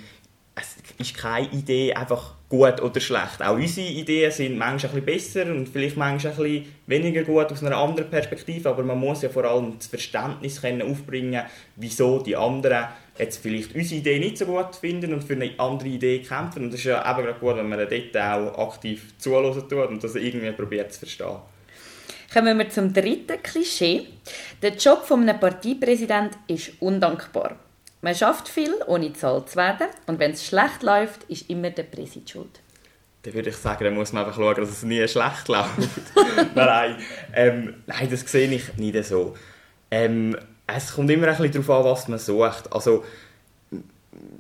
es 0.56 0.75
ist 0.98 1.18
keine 1.18 1.50
Idee 1.51 1.94
einfach 1.94 2.36
gut 2.50 2.82
oder 2.82 3.00
schlecht. 3.00 3.41
Auch 3.41 3.56
unsere 3.56 3.88
Ideen 3.88 4.29
sind 4.29 4.58
manchmal 4.58 4.94
ein 4.94 5.06
bisschen 5.06 5.46
besser 5.46 5.56
und 5.56 5.70
vielleicht 5.70 5.96
manchmal 5.96 6.34
ein 6.34 6.38
bisschen 6.38 6.65
weniger 6.88 7.24
gut 7.24 7.50
aus 7.50 7.63
einer 7.63 7.77
anderen 7.77 8.10
Perspektive, 8.10 8.68
aber 8.68 8.84
man 8.84 9.00
muss 9.00 9.22
ja 9.22 9.29
vor 9.29 9.46
allem 9.46 9.77
das 9.77 9.88
Verständnis 9.88 10.60
können 10.60 10.82
aufbringen, 10.82 11.44
wieso 11.77 12.22
die 12.22 12.36
anderen 12.36 12.88
jetzt 13.18 13.41
vielleicht 13.41 13.74
unsere 13.74 14.01
Idee 14.01 14.20
nicht 14.20 14.38
so 14.38 14.48
gut 14.48 14.75
finden 14.75 15.13
und 15.13 15.24
für 15.24 15.34
eine 15.34 15.51
andere 15.58 15.88
Idee 15.88 16.20
kämpfen. 16.20 16.65
Und 16.65 16.74
das 16.74 16.82
ist 16.82 16.88
ja 16.88 17.10
eben 17.10 17.25
gerade 17.25 17.39
gut, 17.39 17.56
wenn 17.56 17.70
man 17.70 17.79
dort 17.79 18.18
auch 18.18 18.68
aktiv 18.68 19.13
zuhören 19.18 19.53
tut 19.53 19.72
und 19.72 20.03
das 20.03 20.15
irgendwie 20.15 20.51
probiert 20.51 20.91
zu 20.91 21.00
verstehen. 21.00 21.38
Kommen 22.32 22.60
wir 22.60 22.70
zum 22.70 22.94
dritten 22.94 23.42
Klischee. 23.42 24.08
Der 24.62 24.76
Job 24.76 25.10
eines 25.12 25.40
Parteipräsidenten 25.40 26.38
ist 26.48 26.74
undankbar. 26.80 27.56
Man 28.02 28.14
schafft 28.14 28.48
viel, 28.48 28.76
ohne 28.86 29.10
bezahlt 29.10 29.50
zu 29.50 29.56
werden. 29.56 29.88
Und 30.06 30.20
wenn 30.20 30.32
es 30.32 30.46
schlecht 30.46 30.84
läuft, 30.84 31.24
ist 31.24 31.50
immer 31.50 31.72
der 31.72 31.84
Präsident 31.84 32.30
schuld. 32.30 32.62
Dann 33.24 33.34
würde 33.34 33.50
ich 33.50 33.58
sagen, 33.58 33.84
dann 33.84 33.96
muss 33.96 34.14
man 34.14 34.26
einfach 34.26 34.38
schauen, 34.38 34.56
dass 34.56 34.70
es 34.70 34.84
nie 34.84 35.06
schlecht 35.08 35.48
läuft. 35.48 35.90
nein, 36.56 36.98
ähm, 37.34 37.84
nein, 37.88 38.08
das 38.10 38.22
sehe 38.22 38.50
ich 38.50 38.78
nicht 38.78 39.04
so. 39.06 39.36
Ähm, 39.92 40.38
es 40.68 40.94
kommt 40.94 41.10
immer 41.10 41.28
ein 41.28 41.36
bisschen 41.36 41.66
darauf 41.66 41.86
an, 41.86 41.92
was 41.92 42.08
man 42.08 42.20
sucht. 42.20 42.72
Also, 42.72 43.04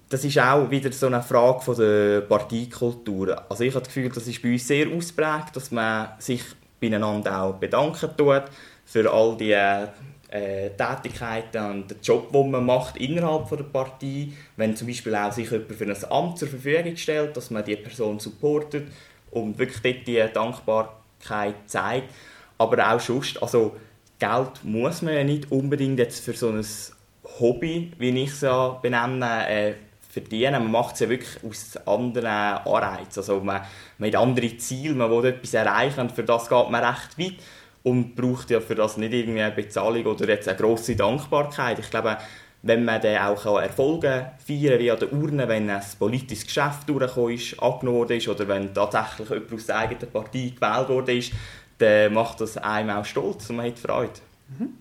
das 0.09 0.23
ist 0.23 0.37
auch 0.39 0.69
wieder 0.69 0.91
so 0.91 1.07
eine 1.07 1.21
Frage 1.21 1.61
von 1.61 1.75
der 1.75 2.21
Parteikultur. 2.21 3.45
Also 3.49 3.63
ich 3.63 3.73
habe 3.73 3.85
das 3.85 3.93
Gefühl, 3.93 4.09
das 4.09 4.27
ist 4.27 4.41
bei 4.41 4.51
uns 4.51 4.67
sehr 4.67 4.87
ausprägt, 4.87 5.55
dass 5.55 5.71
man 5.71 6.09
sich 6.19 6.43
beieinander 6.79 7.41
auch 7.41 7.53
bedanken 7.55 8.09
tut 8.17 8.43
für 8.85 9.11
all 9.11 9.37
die 9.37 9.51
äh, 9.51 10.69
Tätigkeiten 10.71 11.71
und 11.71 11.91
den 11.91 11.97
Job, 12.01 12.31
den 12.31 12.51
man 12.51 12.65
macht 12.65 12.97
innerhalb 12.97 13.49
der 13.49 13.63
Partei. 13.63 14.29
Wenn 14.55 14.75
zum 14.75 14.87
Beispiel 14.87 15.15
auch 15.15 15.31
sich 15.31 15.49
jemand 15.49 15.73
für 15.73 15.85
ein 15.85 16.11
Amt 16.11 16.37
zur 16.37 16.47
Verfügung 16.47 16.95
stellt, 16.95 17.35
dass 17.35 17.51
man 17.51 17.65
die 17.65 17.75
Person 17.75 18.19
supportet 18.19 18.87
und 19.31 19.57
wirklich 19.57 19.81
dort 19.81 20.07
die 20.07 20.33
Dankbarkeit 20.33 21.55
zeigt. 21.67 22.13
Aber 22.57 22.93
auch 22.93 22.99
sonst, 22.99 23.41
also 23.41 23.75
Geld 24.19 24.63
muss 24.63 25.01
man 25.01 25.13
ja 25.13 25.23
nicht 25.23 25.51
unbedingt 25.51 25.97
jetzt 25.97 26.23
für 26.23 26.33
so 26.33 26.49
ein 26.49 26.65
Hobby, 27.39 27.91
wie 27.97 28.23
ich 28.23 28.31
es 28.31 28.41
ja 28.41 28.69
benenne, 28.69 29.49
äh, 29.49 29.73
verdienen. 30.09 30.63
Man 30.63 30.71
macht 30.71 30.95
es 30.95 31.01
ja 31.01 31.09
wirklich 31.09 31.43
aus 31.43 31.77
anderen 31.85 32.25
Anreizen. 32.25 33.19
Also 33.19 33.39
man, 33.39 33.61
man 33.97 34.09
hat 34.09 34.15
andere 34.15 34.57
Ziele, 34.57 34.95
man 34.95 35.11
will 35.11 35.25
etwas 35.25 35.53
erreichen 35.53 36.01
und 36.01 36.11
für 36.11 36.23
das 36.23 36.49
geht 36.49 36.69
man 36.69 36.83
recht 36.83 37.17
weit 37.17 37.43
und 37.83 38.15
braucht 38.15 38.49
ja 38.49 38.59
für 38.59 38.75
das 38.75 38.97
nicht 38.97 39.13
irgendwie 39.13 39.41
eine 39.41 39.55
Bezahlung 39.55 40.05
oder 40.05 40.27
jetzt 40.27 40.47
eine 40.47 40.57
grosse 40.57 40.95
Dankbarkeit. 40.95 41.79
Ich 41.79 41.89
glaube, 41.89 42.17
wenn 42.61 42.83
man 42.83 43.01
dann 43.01 43.21
auch 43.21 43.61
Erfolge 43.61 44.31
feiern 44.45 44.79
wie 44.79 44.91
an 44.91 44.99
der 44.99 45.13
Urne, 45.13 45.47
wenn 45.47 45.69
ein 45.69 45.81
politisches 45.97 46.45
Geschäft 46.45 46.89
durchgekommen 46.89 47.35
ist, 47.35 47.61
angenommen 47.61 48.09
ist 48.09 48.27
oder 48.27 48.47
wenn 48.47 48.73
tatsächlich 48.73 49.29
jemand 49.29 49.53
aus 49.53 49.65
der 49.65 49.77
eigenen 49.77 50.11
Partei 50.11 50.53
gewählt 50.57 51.09
ist, 51.09 51.31
dann 51.77 52.13
macht 52.13 52.41
das 52.41 52.57
einem 52.57 52.89
auch 52.89 53.05
stolz 53.05 53.49
und 53.49 53.57
man 53.57 53.67
hat 53.67 53.79
Freude. 53.79 54.11
Mhm. 54.57 54.73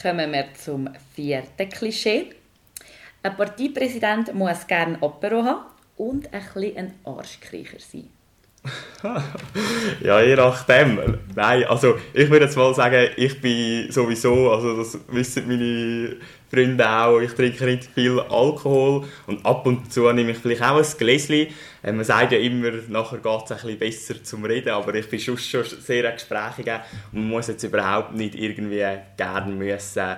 Kommen 0.00 0.32
wir 0.32 0.46
zum 0.54 0.88
vierten 1.14 1.68
Klischee. 1.68 2.30
Ein 3.26 3.36
Parteipräsident 3.36 4.32
muss 4.34 4.68
gerne 4.68 5.02
Apero 5.02 5.42
haben 5.42 5.64
und 5.96 6.32
ein 6.32 6.42
bisschen 6.54 6.76
ein 6.76 6.94
Arschkriecher 7.04 7.78
sein. 7.80 8.08
ja, 10.00 10.20
je 10.20 10.36
nachdem. 10.36 11.18
Nein, 11.34 11.64
also 11.64 11.96
ich 12.14 12.30
würde 12.30 12.44
jetzt 12.44 12.56
mal 12.56 12.72
sagen, 12.72 13.08
ich 13.16 13.40
bin 13.40 13.90
sowieso, 13.90 14.52
also 14.52 14.76
das 14.76 14.96
wissen 15.08 15.48
meine 15.48 16.16
Freunde 16.48 16.88
auch, 16.88 17.18
ich 17.18 17.32
trinke 17.32 17.64
nicht 17.64 17.86
viel 17.86 18.20
Alkohol 18.20 19.08
und 19.26 19.44
ab 19.44 19.66
und 19.66 19.92
zu 19.92 20.10
nehme 20.12 20.30
ich 20.30 20.38
vielleicht 20.38 20.62
auch 20.62 20.76
ein 20.76 20.86
Gläschen. 20.96 21.48
Äh, 21.82 21.92
man 21.92 22.04
sagt 22.04 22.30
ja 22.30 22.38
immer, 22.38 22.70
nachher 22.88 23.18
geht 23.18 23.42
es 23.44 23.50
ein 23.50 23.56
bisschen 23.56 23.78
besser 23.78 24.22
zum 24.22 24.44
Reden, 24.44 24.70
aber 24.70 24.94
ich 24.94 25.10
bin 25.10 25.18
schon, 25.18 25.36
schon 25.36 25.64
sehr 25.64 26.12
gesprächig 26.12 26.70
und 27.10 27.22
man 27.22 27.28
muss 27.30 27.48
jetzt 27.48 27.64
überhaupt 27.64 28.14
nicht 28.14 28.36
irgendwie 28.36 28.86
gerne 29.16 29.52
müssen 29.52 30.16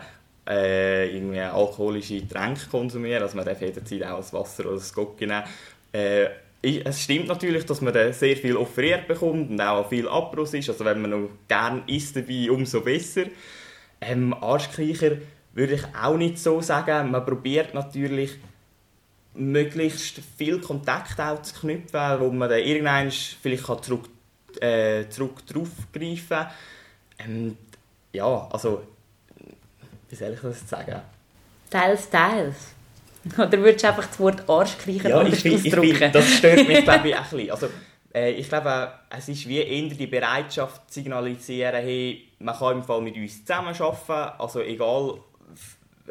äh, 0.48 1.14
irgendwie 1.14 1.40
alkoholische 1.40 2.20
Getränke 2.20 2.68
konsumieren, 2.70 3.22
also 3.22 3.36
man 3.36 3.44
darf 3.44 3.60
jederzeit 3.60 4.02
auch 4.04 4.18
ein 4.18 4.32
Wasser 4.32 4.66
oder 4.66 4.80
ein 4.80 4.92
Gocki 4.94 5.26
nehmen. 5.26 5.44
Äh, 5.92 6.28
es 6.60 7.02
stimmt 7.02 7.28
natürlich, 7.28 7.64
dass 7.66 7.80
man 7.80 7.94
sehr 8.12 8.36
viel 8.36 8.56
offeriert 8.56 9.06
bekommt 9.06 9.50
und 9.50 9.60
auch 9.60 9.88
viel 9.88 10.08
Abriss 10.08 10.54
ist. 10.54 10.68
Also 10.68 10.84
wenn 10.84 11.00
man 11.00 11.10
noch 11.10 11.28
gerne 11.46 11.82
isst 11.86 12.16
dabei, 12.16 12.50
umso 12.50 12.80
besser. 12.80 13.26
Ähm, 14.00 14.34
Arschkriecher 14.34 15.18
würde 15.54 15.74
ich 15.74 15.84
auch 15.94 16.16
nicht 16.16 16.38
so 16.38 16.60
sagen. 16.60 17.12
Man 17.12 17.24
probiert 17.24 17.74
natürlich 17.74 18.32
möglichst 19.34 20.20
viel 20.36 20.60
Kontakt 20.60 21.20
auch 21.20 21.42
zu 21.42 21.60
knüpfen, 21.60 22.20
wo 22.20 22.30
man 22.30 22.48
dann 22.48 22.58
irgendwann 22.58 23.10
vielleicht 23.10 23.64
kann 23.64 23.82
zurück, 23.82 24.08
äh, 24.60 25.08
zurück 25.08 25.46
drauf 25.46 25.68
kann. 25.92 26.48
Ähm, 27.20 27.56
ja, 28.12 28.48
also 28.50 28.82
wie 30.08 30.16
soll 30.16 30.32
ich 30.32 30.40
das 30.40 30.68
sagen? 30.68 31.00
Teils, 31.70 32.08
teils. 32.10 32.56
Oder 33.38 33.58
würdest 33.58 33.84
du 33.84 33.88
einfach 33.88 34.06
das 34.06 34.20
Wort 34.20 34.48
Arschkriecher 34.48 35.10
ja, 35.10 35.18
anders 35.18 35.44
ich? 35.44 35.64
Ich 35.64 35.74
find, 35.74 36.14
das 36.14 36.28
stört 36.34 36.66
mich 36.66 36.84
glaube 36.84 37.08
ich 37.08 37.16
ein 37.16 37.22
bisschen. 37.22 37.50
Also, 37.50 37.68
äh, 38.14 38.32
ich 38.32 38.48
glaube, 38.48 38.92
es 39.10 39.28
ist 39.28 39.48
wie 39.48 39.58
eher 39.58 39.88
die 39.88 40.06
Bereitschaft 40.06 40.90
zu 40.90 41.00
signalisieren, 41.00 41.82
hey, 41.82 42.28
man 42.38 42.56
kann 42.56 42.78
im 42.78 42.82
Fall 42.82 43.00
mit 43.00 43.16
uns 43.16 43.44
zusammenarbeiten, 43.44 44.40
also 44.40 44.60
egal 44.62 45.18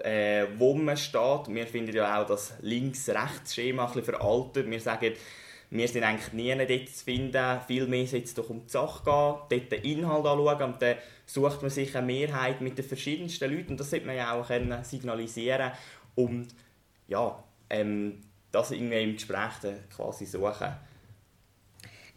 äh, 0.03 0.45
wo 0.57 0.73
man 0.73 0.97
steht. 0.97 1.47
Wir 1.47 1.67
finden 1.67 1.95
ja 1.95 2.21
auch 2.21 2.27
das 2.27 2.53
Links-Rechts-Schema 2.61 3.85
ein 3.85 3.93
bisschen 3.93 4.15
veraltet. 4.15 4.69
Wir 4.69 4.79
sagen, 4.79 5.13
wir 5.69 5.87
sind 5.87 6.03
eigentlich 6.03 6.33
nie 6.33 6.55
dort 6.55 6.89
zu 6.89 7.03
finden. 7.03 7.61
Vielmehr 7.67 8.07
sollte 8.07 8.25
es 8.25 8.33
doch 8.33 8.49
um 8.49 8.65
die 8.65 8.71
Sache 8.71 9.03
gehen, 9.03 9.59
dort 9.59 9.71
den 9.71 9.83
Inhalt 9.83 10.25
anschauen 10.25 10.73
und 10.73 10.81
dann 10.81 10.95
sucht 11.25 11.61
man 11.61 11.71
sich 11.71 11.95
eine 11.95 12.05
Mehrheit 12.05 12.61
mit 12.61 12.77
den 12.77 12.85
verschiedensten 12.85 13.51
Leuten. 13.51 13.71
Und 13.71 13.79
das 13.79 13.89
sollte 13.89 14.05
man 14.05 14.15
ja 14.15 14.33
auch 14.33 14.47
können 14.47 14.83
signalisieren 14.83 15.71
und 16.15 16.47
ja, 17.07 17.43
ähm, 17.69 18.21
das 18.51 18.71
irgendwie 18.71 19.03
im 19.03 19.13
Gespräch 19.13 19.73
quasi 19.93 20.25
suchen. 20.25 20.73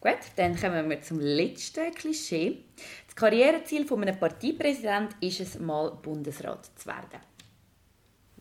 Gut, 0.01 0.19
dann 0.37 0.59
kommen 0.59 0.89
wir 0.89 1.03
zum 1.03 1.21
letzten 1.21 1.93
Klischee. 1.93 2.65
Das 3.07 3.15
Karriereziel 3.15 3.87
von 3.87 4.01
einem 4.01 4.19
Parteipräsidenten 4.19 5.15
ist 5.21 5.41
es, 5.41 5.59
mal 5.59 5.91
Bundesrat 5.91 6.71
zu 6.77 6.87
werden. 6.87 7.21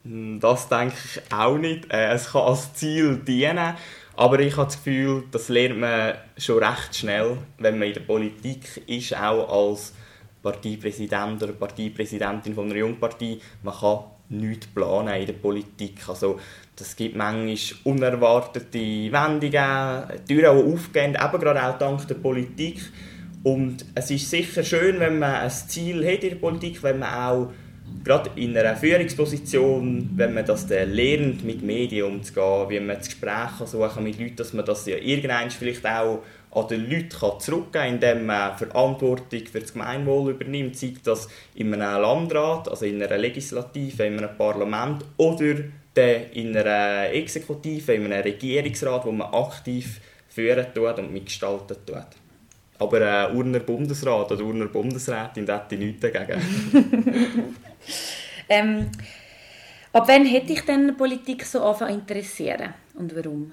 Hm, 0.09 0.39
das 0.39 0.67
denke 0.67 0.95
ich 1.05 1.21
auch 1.31 1.57
nicht. 1.57 1.93
Äh, 1.93 2.13
es 2.13 2.31
kann 2.31 2.41
als 2.41 2.73
Ziel 2.73 3.17
dienen, 3.17 3.75
aber 4.15 4.39
ich 4.39 4.57
habe 4.57 4.65
das 4.65 4.83
Gefühl, 4.83 5.25
das 5.31 5.49
lernt 5.49 5.79
man 5.79 6.15
schon 6.35 6.63
recht 6.63 6.95
schnell, 6.95 7.37
wenn 7.59 7.77
man 7.77 7.89
in 7.89 7.93
der 7.93 8.01
Politik 8.01 8.81
ist, 8.87 9.15
auch 9.15 9.69
als 9.69 9.93
Parteipräsident 10.41 11.43
oder 11.43 11.53
Parteipräsidentin 11.53 12.55
von 12.55 12.65
einer 12.65 12.79
Jungpartei. 12.79 13.37
Man 13.61 13.75
kann 13.75 13.99
nichts 14.29 14.65
planen 14.67 15.13
in 15.13 15.27
der 15.27 15.33
Politik. 15.33 16.09
Also, 16.09 16.39
das 16.75 16.95
gibt 16.95 17.15
manchmal 17.15 17.57
unerwartete 17.83 19.11
Wendungen, 19.11 20.25
Türen, 20.27 20.27
die 20.27 20.73
aufgehen, 20.73 21.17
eben 21.21 21.39
gerade 21.39 21.63
auch 21.63 21.77
dank 21.77 22.07
der 22.07 22.15
Politik. 22.15 22.81
Und 23.43 23.85
es 23.93 24.09
ist 24.09 24.27
sicher 24.29 24.63
schön, 24.63 24.99
wenn 24.99 25.19
man 25.19 25.35
ein 25.35 25.51
Ziel 25.51 26.03
hat 26.03 26.23
in 26.23 26.31
der 26.31 26.37
Politik, 26.37 26.81
wenn 26.81 26.99
man 26.99 27.13
auch 27.13 27.53
gerade 28.09 28.31
in 28.37 28.57
einer 28.57 28.75
Führungsposition, 28.75 30.09
wenn 30.15 30.33
man 30.33 30.43
das 30.43 30.65
dann 30.65 30.91
lernt, 30.91 31.43
mit 31.43 31.61
Medien 31.61 32.07
umzugehen, 32.07 32.67
wie 32.69 32.79
man 32.79 32.97
das 32.97 33.05
Gespräch 33.05 33.57
kann 33.59 33.67
suchen 33.67 34.03
mit 34.03 34.19
Leuten, 34.19 34.35
dass 34.35 34.51
man 34.51 34.65
das 34.65 34.87
ja 34.87 34.97
irgendwann 34.97 35.51
vielleicht 35.51 35.85
auch 35.85 36.23
an 36.49 36.67
die 36.71 36.75
Leute 36.75 37.09
zurückgeben 37.37 37.71
kann, 37.71 37.93
indem 37.93 38.25
man 38.25 38.57
Verantwortung 38.57 39.45
für 39.45 39.59
das 39.59 39.73
Gemeinwohl 39.73 40.31
übernimmt, 40.31 40.75
sei 40.75 40.95
das 41.03 41.27
in 41.53 41.71
einem 41.71 42.01
Landrat, 42.01 42.67
also 42.67 42.83
in 42.83 42.99
einer 43.03 43.19
Legislative, 43.19 44.03
in 44.05 44.17
einem 44.17 44.35
Parlament 44.35 45.05
oder 45.17 45.55
in 46.33 46.57
einer 46.57 47.13
Exekutive, 47.13 47.93
in 47.93 48.05
einem 48.05 48.23
Regierungsrat, 48.23 49.05
wo 49.05 49.11
man 49.11 49.31
aktiv 49.31 50.01
führen 50.27 50.65
tut 50.73 50.97
und 50.97 51.13
mitgestalten 51.13 51.77
tut. 51.85 52.07
Aber 52.79 53.27
ein 53.29 53.35
Urner 53.35 53.59
Bundesrat 53.59 54.31
oder 54.31 54.43
Urner 54.43 54.67
Bundesrätin 54.67 55.45
hätte 55.45 55.75
ich 55.75 55.81
nichts 55.81 56.01
dagegen. 56.01 56.41
ähm, 58.49 58.89
ab 59.91 60.05
wann 60.07 60.25
hätte 60.25 60.53
ich 60.53 60.61
denn 60.61 60.95
Politik 60.95 61.45
so 61.45 61.61
anfangen 61.61 61.99
interessieren 61.99 62.73
und 62.95 63.15
warum? 63.15 63.51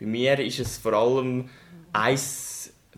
Bei 0.00 0.06
mir 0.06 0.38
ist 0.40 0.58
es 0.58 0.78
vor 0.78 0.94
allem 0.94 1.48
ein 1.92 2.18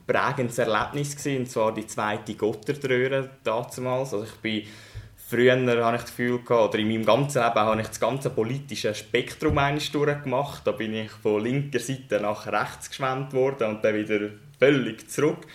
prägendes 0.06 0.58
Erlebnis 0.58 1.16
gewesen, 1.16 1.38
und 1.40 1.50
zwar 1.50 1.74
die 1.74 1.86
zweite 1.86 2.34
Gotthardröhre 2.34 3.30
damals. 3.42 4.14
Also 4.14 4.22
ich 4.22 4.34
bin 4.36 4.62
früher 5.16 5.56
habe 5.84 5.96
ich 5.96 6.02
das 6.02 6.16
Gefühl 6.16 6.40
oder 6.46 6.78
in 6.78 6.88
meinem 6.88 7.04
ganzen 7.04 7.42
Leben 7.42 7.54
habe 7.54 7.80
ich 7.80 7.88
das 7.88 8.00
ganze 8.00 8.30
politische 8.30 8.94
Spektrum 8.94 9.56
durchgemacht. 9.92 10.66
Da 10.66 10.72
bin 10.72 10.94
ich 10.94 11.10
von 11.10 11.42
linker 11.42 11.80
Seite 11.80 12.20
nach 12.20 12.46
rechts 12.46 12.90
geschwenkt 12.90 13.32
worden 13.32 13.68
und 13.70 13.84
dann 13.84 13.94
wieder 13.94 14.30
völlig 14.58 15.10
zurück. 15.10 15.46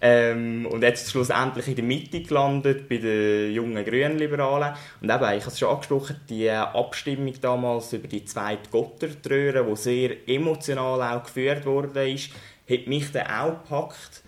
Ähm, 0.00 0.66
und 0.70 0.82
jetzt 0.82 1.10
schlussendlich 1.10 1.68
in 1.68 1.76
der 1.76 1.84
Mitte 1.84 2.20
gelandet, 2.20 2.88
bei 2.88 2.98
den 2.98 3.52
jungen 3.52 3.82
Grünliberalen. 3.84 4.74
Und 5.00 5.10
eben, 5.10 5.22
ich 5.36 5.42
habe 5.42 5.52
es 5.52 5.58
schon 5.58 5.70
angesprochen, 5.70 6.20
die 6.28 6.50
Abstimmung 6.50 7.32
damals 7.40 7.92
über 7.94 8.06
die 8.06 8.24
zweite 8.24 8.68
Gotthardröhre, 8.70 9.64
die 9.64 9.76
sehr 9.76 10.28
emotional 10.28 11.00
auch 11.02 11.24
geführt 11.24 11.64
wurde, 11.64 12.10
ist, 12.10 12.30
hat 12.68 12.86
mich 12.86 13.10
dann 13.10 13.26
auch 13.26 13.62
gepackt. 13.62 14.22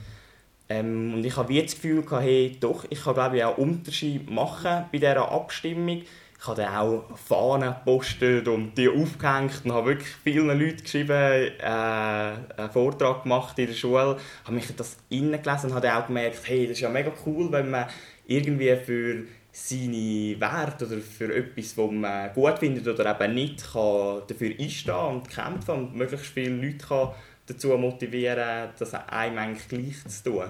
Ähm, 0.71 1.15
und 1.15 1.25
ich 1.25 1.37
habe 1.37 1.53
jetzt 1.53 1.75
das 1.75 1.83
Gefühl, 1.83 2.05
hey, 2.21 2.57
doch, 2.59 2.85
ich 2.89 3.03
kann 3.03 3.15
glaube 3.15 3.37
ich 3.37 3.45
auch 3.45 3.59
Unterschied 3.59 4.31
machen 4.31 4.87
bei 4.91 4.99
dieser 4.99 5.31
Abstimmung. 5.31 6.03
Ich 6.41 6.47
habe 6.47 6.63
dann 6.63 6.75
auch 6.75 7.05
Fahnen 7.17 7.75
gepostet 7.75 8.47
und 8.47 8.79
die 8.79 8.89
aufgehängt 8.89 9.61
und 9.65 9.73
habe 9.73 9.89
wirklich 9.89 10.09
vielen 10.23 10.59
Leuten 10.59 10.83
geschrieben, 10.83 11.11
äh, 11.11 11.65
einen 11.65 12.71
Vortrag 12.73 13.25
gemacht 13.25 13.59
in 13.59 13.67
der 13.67 13.75
Schule, 13.75 14.19
habe 14.45 14.55
mich 14.55 14.75
das 14.77 14.99
gelesen 15.11 15.71
und 15.71 15.75
habe 15.75 15.97
auch 15.97 16.07
gemerkt, 16.07 16.39
hey, 16.45 16.69
das 16.69 16.77
ist 16.77 16.81
ja 16.81 16.91
mega 16.91 17.11
cool, 17.27 17.51
wenn 17.51 17.71
man 17.71 17.87
irgendwie 18.27 18.77
für 18.77 19.25
seine 19.51 20.41
Werte 20.41 20.87
oder 20.87 20.99
für 20.99 21.35
etwas, 21.35 21.77
was 21.77 21.91
man 21.91 22.33
gut 22.33 22.59
findet 22.61 22.87
oder 22.87 23.21
eben 23.21 23.35
nicht, 23.35 23.73
kann 23.73 24.23
dafür 24.29 24.55
einstehen 24.59 24.95
und 24.95 25.29
kämpfen 25.29 25.75
und 25.75 25.97
möglichst 25.97 26.27
viele 26.27 26.55
Leute 26.55 26.87
kann 26.87 27.09
dazu 27.47 27.77
motivieren, 27.77 28.71
das 28.79 28.95
einem 28.95 29.39
eigentlich 29.39 29.69
gleich 29.69 30.07
zu 30.07 30.31
tun. 30.31 30.45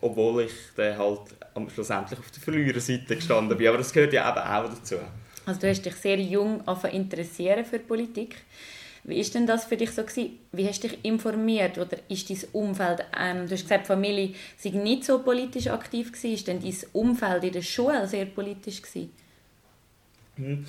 Obwohl 0.00 0.44
ich 0.44 0.52
dann 0.76 0.98
halt 0.98 1.20
schlussendlich 1.72 2.18
auf 2.18 2.30
der 2.30 2.42
Verliererseite 2.42 3.16
gestanden 3.16 3.56
bin. 3.56 3.68
Aber 3.68 3.78
das 3.78 3.92
gehört 3.92 4.12
ja 4.12 4.28
eben 4.28 4.38
auch 4.38 4.68
dazu. 4.68 4.96
Also 5.48 5.62
du 5.62 5.68
hast 5.70 5.82
dich 5.82 5.94
sehr 5.94 6.20
jung 6.20 6.62
interessieren 6.92 7.64
für 7.64 7.78
Politik. 7.78 8.36
Wie 9.04 9.18
ist 9.18 9.34
denn 9.34 9.46
das 9.46 9.64
für 9.64 9.78
dich 9.78 9.90
so 9.92 10.02
gewesen? 10.02 10.38
Wie 10.52 10.68
hast 10.68 10.84
du 10.84 10.88
dich 10.88 10.98
informiert 11.02 11.78
oder 11.78 11.96
ist 12.10 12.28
dein 12.28 12.38
Umfeld, 12.52 13.06
ähm, 13.18 13.46
du 13.46 13.54
hast 13.54 13.62
gesagt, 13.62 13.86
Familie 13.86 14.34
sei 14.58 14.70
nicht 14.70 15.04
so 15.04 15.20
politisch 15.20 15.68
aktiv 15.68 16.12
gewesen, 16.12 16.34
ist 16.34 16.48
denn 16.48 16.60
dein 16.60 16.76
Umfeld 16.92 17.44
in 17.44 17.52
der 17.52 17.62
Schule 17.62 18.06
sehr 18.06 18.26
politisch 18.26 18.82
gewesen? 18.82 19.10
Hm. 20.36 20.66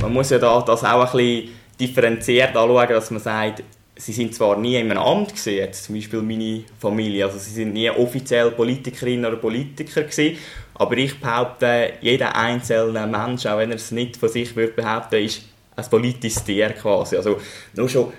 Man 0.00 0.12
muss 0.12 0.30
ja 0.30 0.38
da 0.40 0.60
das 0.62 0.82
auch 0.82 1.14
ein 1.14 1.16
bisschen 1.16 1.54
differenziert 1.78 2.56
anschauen, 2.56 2.88
dass 2.88 3.12
man 3.12 3.20
sagt, 3.20 3.62
sie 3.98 4.12
sind 4.12 4.34
zwar 4.34 4.56
nie 4.56 4.76
in 4.76 4.90
einem 4.90 4.98
Amt 4.98 5.30
gewesen, 5.30 5.54
jetzt 5.54 5.84
zum 5.84 5.96
Beispiel 5.96 6.22
meine 6.22 6.64
Familie, 6.78 7.26
also 7.26 7.38
sie 7.38 7.50
sind 7.50 7.72
nie 7.74 7.90
offiziell 7.90 8.52
Politikerin 8.52 9.26
oder 9.26 9.36
Politiker 9.36 10.02
gewesen, 10.02 10.38
aber 10.74 10.96
ich 10.96 11.20
behaupte, 11.20 11.92
jeder 12.00 12.34
einzelne 12.36 13.06
Mensch, 13.06 13.44
auch 13.46 13.58
wenn 13.58 13.70
er 13.70 13.76
es 13.76 13.90
nicht 13.90 14.16
von 14.16 14.28
sich 14.28 14.54
würde 14.54 14.72
behaupten, 14.72 15.16
ist 15.16 15.42
ein 15.74 15.84
politisches 15.90 16.44
Tier 16.44 16.70
quasi. 16.70 17.16
Also 17.16 17.38
nur 17.74 17.88
schon 17.88 18.12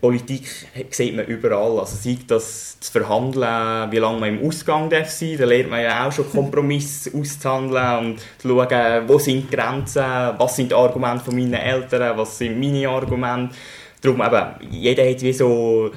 Politik 0.00 0.44
sieht 0.90 1.16
man 1.16 1.26
überall. 1.26 1.78
Also 1.78 1.96
sei 1.96 2.18
das 2.26 2.78
zu 2.80 2.92
verhandeln, 2.92 3.90
wie 3.90 3.98
lange 3.98 4.20
man 4.20 4.36
im 4.36 4.46
Ausgang 4.46 4.90
darf 4.90 5.08
sein 5.08 5.36
da 5.38 5.44
lernt 5.44 5.70
man 5.70 5.82
ja 5.82 6.06
auch 6.06 6.12
schon 6.12 6.30
Kompromisse 6.30 7.10
auszuhandeln 7.16 7.98
und 7.98 8.18
zu 8.38 8.48
schauen, 8.48 9.08
wo 9.08 9.18
sind 9.18 9.50
die 9.50 9.56
Grenzen, 9.56 10.02
was 10.36 10.56
sind 10.56 10.70
die 10.70 10.74
Argumente 10.74 11.24
von 11.24 11.34
meinen 11.34 11.54
Eltern, 11.54 12.18
was 12.18 12.38
sind 12.38 12.58
meine 12.58 12.88
Argumente. 12.88 13.54
Darum 14.02 14.20
eben, 14.20 14.72
jeder 14.72 15.08
hat 15.08 15.22
wie 15.22 15.32
so 15.32 15.90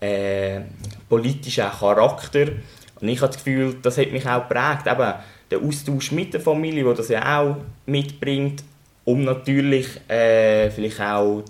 äh, 0.00 0.60
politischen 1.08 1.70
Charakter. 1.70 2.48
Und 3.00 3.08
ich 3.08 3.20
habe 3.20 3.32
das 3.32 3.42
Gefühl, 3.42 3.76
das 3.80 3.98
hat 3.98 4.12
mich 4.12 4.26
auch 4.26 4.48
geprägt, 4.48 4.86
eben 4.86 5.14
der 5.50 5.60
Austausch 5.60 6.12
mit 6.12 6.34
der 6.34 6.40
Familie, 6.40 6.84
der 6.84 6.94
das 6.94 7.08
ja 7.08 7.40
auch 7.40 7.56
mitbringt, 7.86 8.64
um 9.04 9.24
natürlich 9.24 9.86
äh, 10.08 10.70
vielleicht 10.70 11.00
auch 11.00 11.44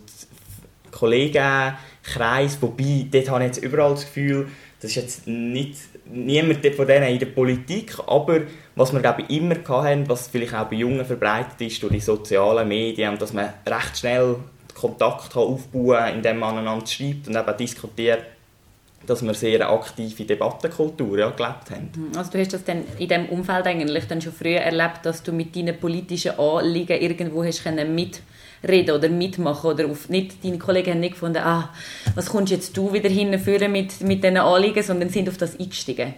Kollegenkreis, 0.91 2.59
wobei 2.61 3.07
dort 3.11 3.31
habe 3.31 3.45
ich 3.45 3.47
jetzt 3.47 3.65
überall 3.65 3.93
das 3.93 4.05
Gefühl, 4.05 4.49
das 4.81 4.91
ist 4.91 4.97
jetzt 4.97 5.27
nicht 5.27 5.77
niemand 6.05 6.65
von 6.75 6.87
denen 6.87 7.09
in 7.09 7.19
der 7.19 7.27
Politik, 7.27 7.99
aber 8.07 8.43
was 8.75 8.93
wir 8.93 9.01
glaube 9.01 9.23
ich, 9.23 9.37
immer 9.37 9.57
hatten, 9.69 10.09
was 10.09 10.29
vielleicht 10.29 10.55
auch 10.55 10.67
bei 10.67 10.77
Jungen 10.77 11.05
verbreitet 11.05 11.61
ist 11.61 11.83
durch 11.83 11.93
die 11.93 12.01
sozialen 12.01 12.69
Medien, 12.69 13.19
dass 13.19 13.33
man 13.33 13.53
recht 13.67 13.99
schnell 13.99 14.37
Kontakt 14.77 15.35
aufbauen 15.35 15.97
kann, 15.97 16.15
indem 16.15 16.39
man 16.39 16.59
aneinander 16.59 16.87
schreibt 16.87 17.29
und 17.29 17.37
eben 17.37 17.57
diskutiert, 17.57 18.25
dass 19.07 19.23
wir 19.23 19.35
sehr 19.35 19.69
aktive 19.71 20.25
Debattenkultur 20.25 21.19
ja, 21.19 21.31
gelebt 21.31 21.71
haben. 21.71 21.91
Mhm. 21.95 22.19
Also 22.19 22.33
du 22.33 22.39
hast 22.39 22.53
das 22.53 22.65
dann 22.65 22.85
in 22.99 23.09
diesem 23.09 23.27
Umfeld 23.27 23.67
eigentlich 23.67 24.07
dann 24.07 24.21
schon 24.21 24.33
früher 24.33 24.61
erlebt, 24.61 25.01
dass 25.05 25.23
du 25.23 25.33
mit 25.33 25.55
deinen 25.55 25.79
politischen 25.79 26.39
Anliegen 26.39 27.01
irgendwo 27.01 27.45
hast 27.45 27.63
können 27.63 27.95
mitreden 27.95 28.95
oder 28.95 29.09
mitmachen 29.09 29.71
oder 29.71 29.87
auf, 29.87 30.09
nicht, 30.09 30.45
deine 30.45 30.59
Kollegen 30.59 30.93
haben 30.93 31.01
nicht 31.01 31.13
gefunden, 31.13 31.39
ah, 31.39 31.73
was 32.15 32.27
kommst 32.29 32.53
jetzt 32.53 32.77
du 32.77 32.93
wieder 32.93 33.09
hinführen 33.09 33.71
mit, 33.71 34.01
mit 34.01 34.25
diesen 34.25 34.39
Anliegen, 34.39 34.83
sondern 34.83 35.09
sind 35.09 35.29
auf 35.29 35.37
das 35.37 35.59
eingestiegen? 35.59 36.15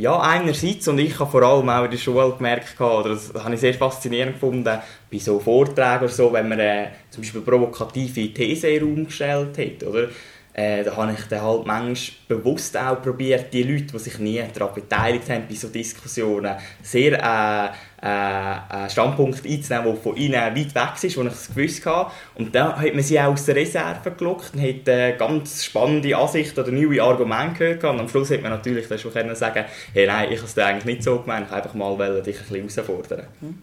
Ja, 0.00 0.18
einerseits, 0.18 0.88
und 0.88 0.98
ich 0.98 1.18
habe 1.18 1.30
vor 1.30 1.42
allem 1.42 1.68
auch 1.68 1.84
in 1.84 1.90
der 1.90 1.98
Schule 1.98 2.32
gemerkt, 2.34 2.80
oder 2.80 3.10
das 3.10 3.34
habe 3.34 3.52
ich 3.52 3.60
sehr 3.60 3.74
faszinierend 3.74 4.32
gefunden, 4.32 4.78
bei 5.12 5.18
so 5.18 5.38
Vorträgen 5.38 6.04
oder 6.04 6.08
so, 6.08 6.32
wenn 6.32 6.48
man 6.48 6.58
äh, 6.58 6.86
zum 7.10 7.22
Beispiel 7.22 7.42
provokative 7.42 8.32
These 8.32 8.68
in 8.68 8.80
den 8.80 8.88
Raum 8.88 9.04
gestellt 9.04 9.58
hat, 9.58 9.86
oder? 9.86 10.08
Äh, 10.52 10.82
da 10.82 10.96
habe 10.96 11.12
ich 11.12 11.24
dann 11.26 11.42
halt 11.42 11.66
manchmal 11.66 12.16
bewusst 12.28 12.76
auch 12.76 13.00
probiert, 13.00 13.52
die 13.52 13.62
Leute, 13.62 13.92
die 13.92 13.98
sich 13.98 14.18
nie 14.18 14.42
daran 14.52 14.74
beteiligt 14.74 15.30
haben 15.30 15.44
bei 15.48 15.54
so 15.54 15.68
Diskussionen, 15.68 16.56
sehr 16.82 17.12
äh, 17.12 17.70
äh, 18.02 18.06
einen 18.06 18.90
Standpunkt 18.90 19.46
einzunehmen, 19.46 19.92
der 19.92 19.96
von 19.96 20.16
ihnen 20.16 20.34
weit 20.34 20.74
weg 20.74 21.02
ist, 21.02 21.16
wo 21.16 21.22
ich 21.22 21.32
es 21.32 21.54
gewusst 21.54 21.86
habe. 21.86 22.10
Und 22.34 22.54
dann 22.54 22.76
hat 22.76 22.94
man 22.94 23.02
sie 23.02 23.20
auch 23.20 23.32
aus 23.32 23.44
der 23.44 23.56
Reserve 23.56 24.10
gelockt 24.12 24.54
und 24.54 24.62
hat 24.62 24.88
äh, 24.88 25.16
ganz 25.16 25.64
spannende 25.64 26.16
Ansichten 26.16 26.60
oder 26.60 26.72
neue 26.72 27.02
Argumente 27.02 27.76
gehört. 27.76 27.84
Und 27.84 28.00
am 28.00 28.08
Schluss 28.08 28.30
hat 28.30 28.42
man 28.42 28.52
natürlich 28.52 28.88
dann 28.88 28.98
schon 28.98 29.12
können 29.12 29.36
sagen 29.36 29.64
hey, 29.92 30.06
nein, 30.06 30.32
ich 30.32 30.38
habe 30.38 30.48
es 30.48 30.58
eigentlich 30.58 30.84
nicht 30.84 31.02
so 31.04 31.18
gemeint, 31.18 31.46
ich 31.48 31.52
einfach 31.52 31.74
mal 31.74 31.96
dich 32.22 32.38
ein 32.38 32.42
bisschen 32.48 32.86
herausfordern. 32.86 33.26
Mhm. 33.40 33.58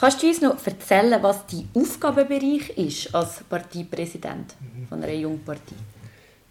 Kannst 0.00 0.22
du 0.22 0.26
uns 0.26 0.40
noch 0.40 0.66
erzählen, 0.66 1.22
was 1.22 1.46
dein 1.46 1.68
Aufgabenbereich 1.74 2.70
ist 2.76 3.14
als 3.14 3.44
Parteipräsident 3.48 4.54
von 4.88 5.02
einer 5.02 5.12
jungen 5.12 5.44
Partei? 5.44 5.74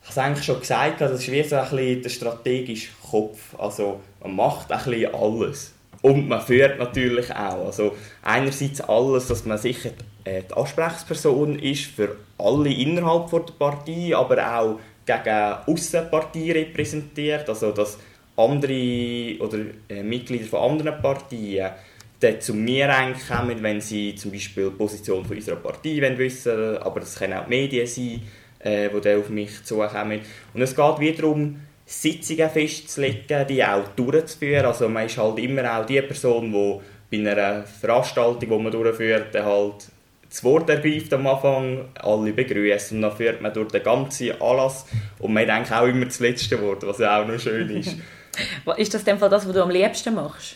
Ich 0.04 0.08
habe 0.08 0.12
es 0.12 0.18
eigentlich 0.18 0.46
schon 0.46 0.60
gesagt, 0.60 1.02
das 1.02 1.12
ist 1.12 1.32
wie 1.32 1.44
so 1.44 1.56
ein 1.56 1.70
bisschen 1.70 2.02
der 2.02 2.10
strategische 2.10 2.90
Kopf. 3.10 3.56
Also 3.58 4.00
man 4.22 4.36
macht 4.36 4.72
ein 4.72 4.84
bisschen 4.84 5.14
alles. 5.14 5.74
Und 6.02 6.28
man 6.28 6.42
führt 6.42 6.80
natürlich 6.80 7.30
auch. 7.32 7.68
Also 7.68 7.96
einerseits 8.24 8.82
alles, 8.82 9.28
dass 9.28 9.46
man 9.46 9.60
sicher 9.60 9.92
äh, 10.24 10.42
die 10.50 10.54
Ansprechperson 10.54 11.60
ist 11.60 11.86
für 11.86 12.16
alle 12.40 12.74
innerhalb 12.74 13.30
der 13.30 13.54
Partei, 13.60 14.16
aber 14.16 14.58
auch 14.58 14.80
gegen 15.06 15.56
Aussenpartei 15.68 16.52
repräsentiert. 16.52 17.48
Also 17.48 17.72
dass 17.72 18.00
andere 18.36 19.38
oder 19.40 19.60
äh, 19.90 20.02
Mitglieder 20.02 20.46
von 20.46 20.72
anderen 20.72 21.00
Parteien 21.02 21.72
zu 22.40 22.54
mir 22.54 22.88
kommen, 23.28 23.64
wenn 23.64 23.82
sie 23.82 24.16
zum 24.16 24.32
Beispiel 24.32 24.70
die 24.70 24.78
Position 24.78 25.26
unserer 25.26 25.56
Partei 25.56 26.02
wissen 26.18 26.52
wollen, 26.52 26.78
aber 26.78 27.00
das 27.00 27.16
können 27.16 27.34
auch 27.34 27.46
die 27.46 27.50
Medien 27.50 27.88
sein 27.88 28.22
äh, 28.64 28.90
die 28.90 29.02
dann 29.02 29.20
auf 29.20 29.30
mich 29.30 29.64
zukommen. 29.64 30.22
Und 30.54 30.62
es 30.62 30.76
geht 30.76 31.00
wieder 31.00 31.22
darum, 31.22 31.60
Sitzungen 31.86 32.50
festzulegen, 32.50 33.48
die 33.48 33.64
auch 33.64 33.88
durchzuführen. 33.96 34.66
Also 34.66 34.88
man 34.88 35.06
ist 35.06 35.18
halt 35.18 35.40
immer 35.40 35.80
auch 35.80 35.86
die 35.86 36.02
Person, 36.02 36.52
die 37.12 37.18
bei 37.24 37.32
einer 37.32 37.64
Veranstaltung, 37.64 38.40
die 38.40 38.48
man 38.48 38.72
durchführt, 38.72 39.36
halt 39.36 39.88
das 40.32 40.44
Wort 40.46 40.70
ergreift 40.70 41.12
am 41.14 41.28
Anfang, 41.28 41.90
alle 42.00 42.32
begrüßt 42.32 42.94
und 42.94 43.02
dann 43.02 43.12
führt 43.12 43.42
man 43.42 43.54
durch 43.54 43.68
den 43.68 43.84
ganzen 43.84 44.32
Anlass 44.42 44.86
und 45.20 45.34
man 45.34 45.46
denkt 45.46 45.74
auch 45.74 45.86
immer 45.86 46.06
das 46.06 46.22
letzte 46.22 46.62
Wort, 46.62 46.88
was 46.88 47.02
auch 47.02 47.28
noch 47.28 47.38
schön 47.38 47.70
ist. 47.70 47.98
ist 48.78 48.94
das 48.94 49.04
denn 49.04 49.20
das, 49.20 49.46
was 49.46 49.54
du 49.54 49.62
am 49.62 49.70
liebsten 49.70 50.16
machst? 50.16 50.56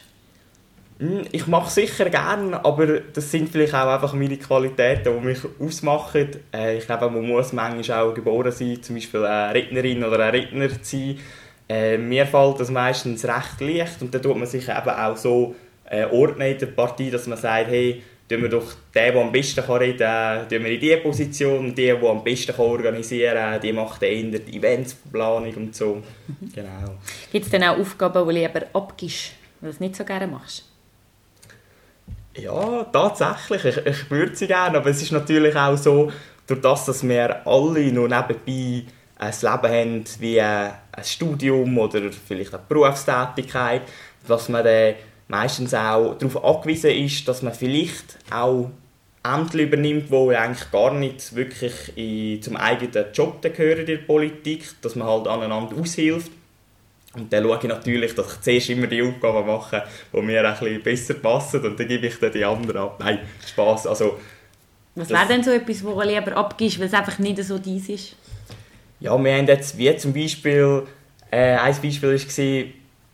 Hm, 0.98 1.26
ich 1.32 1.46
mache 1.48 1.70
sicher 1.70 2.10
gerne, 2.10 2.64
aber 2.64 3.02
das 3.02 3.30
sind 3.30 3.50
vielleicht 3.50 3.74
auch 3.74 3.88
einfach 3.88 4.14
meine 4.14 4.38
Qualitäten, 4.38 5.20
die 5.20 5.26
mich 5.26 5.40
ausmachen. 5.60 6.30
Äh, 6.54 6.78
ich 6.78 6.86
glaube, 6.86 7.10
man 7.10 7.28
muss 7.28 7.52
manchmal 7.52 8.04
auch 8.04 8.14
geboren 8.14 8.52
sein, 8.52 8.82
zum 8.82 8.96
Beispiel 8.96 9.26
eine 9.26 9.54
Rednerin 9.54 10.04
oder 10.04 10.26
ein 10.26 10.32
Redner 10.32 10.70
zu 10.70 10.98
sein. 10.98 11.20
Äh, 11.68 11.98
mir 11.98 12.26
fällt 12.26 12.60
das 12.60 12.72
meistens 12.72 13.26
recht 13.26 13.60
leicht 13.60 14.02
und 14.02 14.14
dann 14.14 14.22
tut 14.22 14.38
man 14.38 14.48
sich 14.48 14.70
eben 14.70 14.90
auch 14.90 15.18
so 15.18 15.56
äh, 15.90 16.06
ordnen 16.06 16.52
in 16.52 16.60
der 16.60 16.68
Partie, 16.68 17.12
dass 17.12 17.28
man 17.28 17.40
sagt, 17.40 17.68
hey, 17.68 18.02
tun 18.30 18.44
wir 18.44 18.50
doch 18.50 18.74
den, 18.94 19.14
der 19.14 19.22
am 19.22 19.32
besten 19.32 19.60
reden 19.60 19.98
kann, 19.98 20.48
tun 20.48 20.64
wir 20.64 20.72
in 20.72 20.80
diese 20.80 20.98
Position, 20.98 21.60
und 21.60 21.78
der, 21.78 22.02
am 22.02 22.24
besten 22.24 22.56
organisieren 22.58 23.36
kann, 23.36 23.62
die 23.62 23.74
macht 23.74 24.02
dann 24.02 24.32
die 24.32 24.58
Eventsplanung 24.58 25.54
und 25.56 25.76
so. 25.76 26.02
Genau. 26.54 26.96
Gibt 27.32 27.46
es 27.46 27.52
dann 27.52 27.64
auch 27.64 27.78
Aufgaben, 27.78 28.28
die 28.28 28.34
du 28.34 28.40
lieber 28.40 28.66
abgibst, 28.74 29.32
weil 29.60 29.72
du 29.72 29.74
es 29.76 29.80
nicht 29.80 29.96
so 29.96 30.06
gerne 30.06 30.28
machst? 30.28 30.75
Ja, 32.38 32.84
tatsächlich. 32.92 33.66
Ich, 33.66 33.86
ich 33.86 34.12
würde 34.12 34.36
sie 34.36 34.48
gerne, 34.48 34.78
aber 34.78 34.90
es 34.90 35.02
ist 35.02 35.12
natürlich 35.12 35.56
auch 35.56 35.78
so, 35.78 36.12
durch 36.48 36.62
das, 36.62 36.86
dass 36.86 37.08
wir 37.08 37.48
alle 37.48 37.92
nur 37.92 38.08
nebenbei 38.08 38.84
ein 39.18 39.34
Leben 39.42 39.64
haben 39.64 40.04
wie 40.20 40.42
ein 40.42 40.74
Studium 41.04 41.78
oder 41.78 42.02
vielleicht 42.12 42.54
eine 42.54 42.64
Berufstätigkeit, 42.68 43.84
dass 44.28 44.50
man 44.50 44.64
dann 44.64 44.96
meistens 45.28 45.74
auch 45.74 46.16
darauf 46.18 46.44
angewiesen 46.44 46.92
ist, 46.92 47.28
dass 47.28 47.42
man 47.42 47.54
vielleicht 47.54 48.18
auch 48.32 48.70
Ämter 49.24 49.60
übernimmt, 49.60 50.12
die 50.12 50.36
eigentlich 50.36 50.72
gar 50.72 50.94
nicht 50.94 51.36
wirklich 51.36 51.94
in, 51.96 52.42
zum 52.42 52.58
eigenen 52.58 53.12
Job 53.14 53.42
gehören 53.42 53.80
in 53.80 53.86
der 53.88 53.98
Politik, 53.98 54.66
dass 54.82 54.96
man 54.96 55.08
halt 55.08 55.28
aneinander 55.28 55.76
aushilft 55.78 56.32
und 57.16 57.32
dann 57.32 57.44
schaue 57.44 57.58
ich 57.58 57.64
natürlich, 57.64 58.16
dass 58.16 58.34
ich 58.34 58.42
zuerst 58.42 58.70
immer 58.70 58.88
die 58.88 59.02
Aufgaben 59.02 59.48
mache, 59.48 59.84
die 60.14 60.22
mir 60.22 60.48
ein 60.48 60.58
bisschen 60.58 60.84
besser 60.84 61.14
passen 61.16 61.66
und 61.66 61.80
dann 61.80 61.88
gebe 61.88 62.08
ich 62.08 62.20
dann 62.20 62.32
die 62.32 62.44
anderen 62.44 62.82
ab. 62.82 62.98
Nein, 63.00 63.20
Spass. 63.46 63.88
Also, 63.88 64.20
Was 64.96 65.10
wäre 65.10 65.28
denn 65.28 65.44
so 65.44 65.52
etwas, 65.52 65.84
wo 65.84 66.00
du 66.00 66.08
lieber 66.08 66.36
abgibst, 66.36 66.80
weil 66.80 66.88
es 66.88 66.94
einfach 66.94 67.20
nicht 67.20 67.44
so 67.44 67.58
dies 67.58 67.90
ist? 67.90 68.16
Ja, 69.00 69.18
wir 69.22 69.34
haben 69.36 69.48
jetzt 69.48 69.78
wie 69.78 69.96
zum 69.98 70.14
Beispiel, 70.14 70.84
äh, 71.32 71.56
ein 71.58 71.76
Beispiel 71.82 72.14
war, 72.14 72.66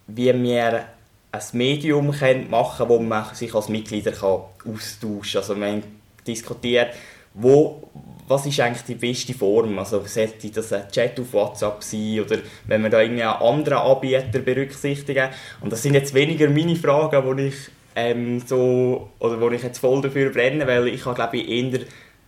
wie 0.08 0.44
wir 0.44 0.86
ein 1.32 1.42
Medium 1.54 2.08
machen 2.08 2.20
können, 2.20 2.90
wo 2.90 3.00
man 3.00 3.34
sich 3.34 3.54
als 3.54 3.70
Mitglieder 3.70 4.12
austauschen 4.12 5.22
kann. 5.32 5.42
Also 5.42 5.56
wir 5.56 5.68
haben 5.68 5.84
diskutiert, 6.26 6.94
wo, 7.34 7.84
was 8.28 8.46
ist 8.46 8.60
eigentlich 8.60 8.84
die 8.84 8.96
beste 8.96 9.34
Form? 9.34 9.78
Also 9.80 10.04
sollte 10.06 10.50
das 10.50 10.74
ein 10.74 10.90
Chat 10.90 11.20
auf 11.20 11.34
WhatsApp 11.34 11.84
sein 11.84 12.22
oder 12.22 12.38
wenn 12.68 12.84
wir 12.84 12.90
da 12.90 13.02
irgendwie 13.02 13.24
einen 13.24 13.42
anderen 13.42 13.80
Anbieter 13.80 14.40
berücksichtigen? 14.40 15.30
Und 15.60 15.72
das 15.72 15.84
sind 15.84 15.94
jetzt 15.94 16.14
weniger 16.14 16.50
meine 16.50 16.76
Fragen, 16.76 17.26
wo 17.26 17.34
ich 17.34 17.56
ähm, 17.96 18.42
so 18.46 19.10
oder 19.20 19.40
wo 19.40 19.50
ich 19.50 19.64
jetzt 19.64 19.80
voll 19.80 20.02
dafür 20.02 20.30
brenne, 20.32 20.66
weil 20.66 20.88
ich 20.88 21.06
habe 21.06 21.16
glaube 21.16 21.38
ich 21.38 21.50
eher 21.50 21.82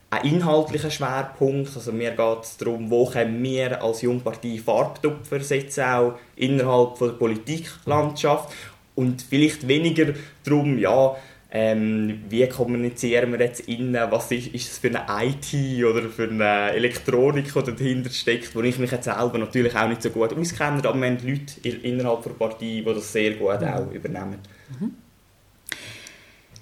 einen 0.09 0.25
inhaltlichen 0.25 0.91
Schwerpunkt. 0.91 1.71
Also 1.75 1.91
mir 1.91 2.11
geht 2.11 2.43
es 2.43 2.57
darum, 2.57 2.89
wo 2.89 3.05
können 3.05 3.41
wir 3.41 3.81
als 3.81 4.01
Jungpartei 4.01 4.59
Farbtupfer 4.63 5.39
setzen, 5.39 5.83
auch 5.83 6.13
innerhalb 6.35 6.97
von 6.97 7.09
der 7.09 7.15
Politiklandschaft 7.15 8.53
und 8.95 9.21
vielleicht 9.21 9.67
weniger 9.67 10.13
darum, 10.43 10.77
ja, 10.77 11.15
ähm, 11.55 12.23
wie 12.29 12.49
kommunizieren 12.49 13.31
wir 13.31 13.39
jetzt 13.39 13.67
innen, 13.67 14.09
was 14.09 14.31
ist, 14.31 14.47
ist 14.55 14.71
es 14.71 14.77
für 14.79 14.87
eine 14.87 15.05
IT 15.23 15.85
oder 15.85 16.09
für 16.09 16.27
eine 16.27 16.71
Elektronik, 16.71 17.53
die 17.53 17.75
dahinter 17.75 18.09
steckt, 18.09 18.55
wo 18.55 18.61
ich 18.61 18.79
mich 18.79 18.89
jetzt 18.89 19.03
selber 19.03 19.37
natürlich 19.37 19.75
auch 19.75 19.87
nicht 19.87 20.01
so 20.01 20.09
gut 20.09 20.33
auskenne, 20.35 20.79
aber 20.83 20.99
wir 20.99 21.07
haben 21.07 21.19
Leute 21.23 21.69
innerhalb 21.69 22.23
der 22.23 22.31
Partei, 22.31 22.57
die 22.59 22.83
das 22.83 23.13
sehr 23.13 23.35
gut 23.35 23.61
mhm. 23.61 23.67
auch 23.67 23.91
übernehmen. 23.91 24.39
Mhm. 24.79 24.95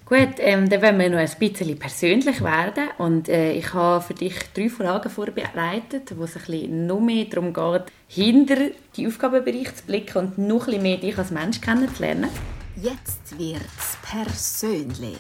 Gut, 0.06 0.36
ähm, 0.39 0.67
dann 0.67 0.82
wollen 0.82 0.99
wir 0.99 1.10
noch 1.10 1.19
ein 1.19 1.32
bisschen 1.39 1.80
persönlich 1.80 2.43
werden 2.43 2.89
und 2.97 3.30
äh, 3.30 3.54
ich 3.54 3.73
habe 3.73 4.04
für 4.04 4.13
dich 4.13 4.36
drei 4.54 4.67
Fragen 4.67 5.10
vorbereitet, 5.10 6.17
wo 6.17 6.25
es 6.25 6.36
ein 6.36 6.43
bisschen 6.45 6.86
noch 6.86 6.99
mehr 6.99 7.23
darum 7.30 7.54
geht, 7.54 7.84
hinter 8.10 8.58
die 8.97 9.08
Aufgabenbereiche 9.08 9.73
zu 9.73 9.86
blicken 9.86 10.17
und 10.17 10.38
noch 10.38 10.63
ein 10.63 10.65
bisschen 10.65 10.84
mehr 10.84 10.97
dich 10.97 11.17
als 11.17 11.32
Mensch 11.32 11.62
kennenzulernen. 11.62 12.30
Jetzt 12.75 13.39
wird's 13.39 13.90
persönlich. 14.12 15.17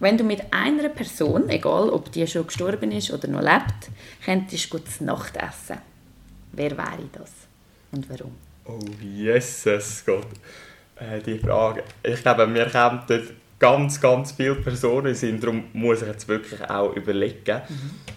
wenn 0.00 0.18
du 0.18 0.24
mit 0.24 0.42
einer 0.50 0.90
Person, 0.90 1.48
egal 1.48 1.88
ob 1.88 2.12
die 2.12 2.26
schon 2.26 2.46
gestorben 2.46 2.92
ist 2.92 3.10
oder 3.10 3.28
noch 3.28 3.40
lebt, 3.40 3.90
könntest 4.22 4.72
du 4.72 4.78
zu 4.78 5.04
Nacht 5.04 5.36
essen, 5.36 5.78
wer 6.52 6.72
wäre 6.72 7.08
das 7.12 7.30
und 7.92 8.06
warum? 8.10 8.32
Oh, 8.66 8.78
Jesus 9.00 10.02
Gott. 10.04 10.26
Äh, 10.96 11.20
die 11.20 11.38
Frage. 11.38 11.84
Ich 12.02 12.20
glaube, 12.20 12.52
wir 12.52 12.68
kommen 12.68 13.02
dort 13.06 13.32
ganz, 13.58 14.00
ganz 14.00 14.32
viele 14.32 14.56
Personen 14.56 15.14
sind, 15.14 15.42
darum 15.42 15.64
muss 15.72 16.02
ich 16.02 16.08
jetzt 16.08 16.28
wirklich 16.28 16.68
auch 16.68 16.94
überlegen. 16.94 17.62
Mhm. 17.68 18.13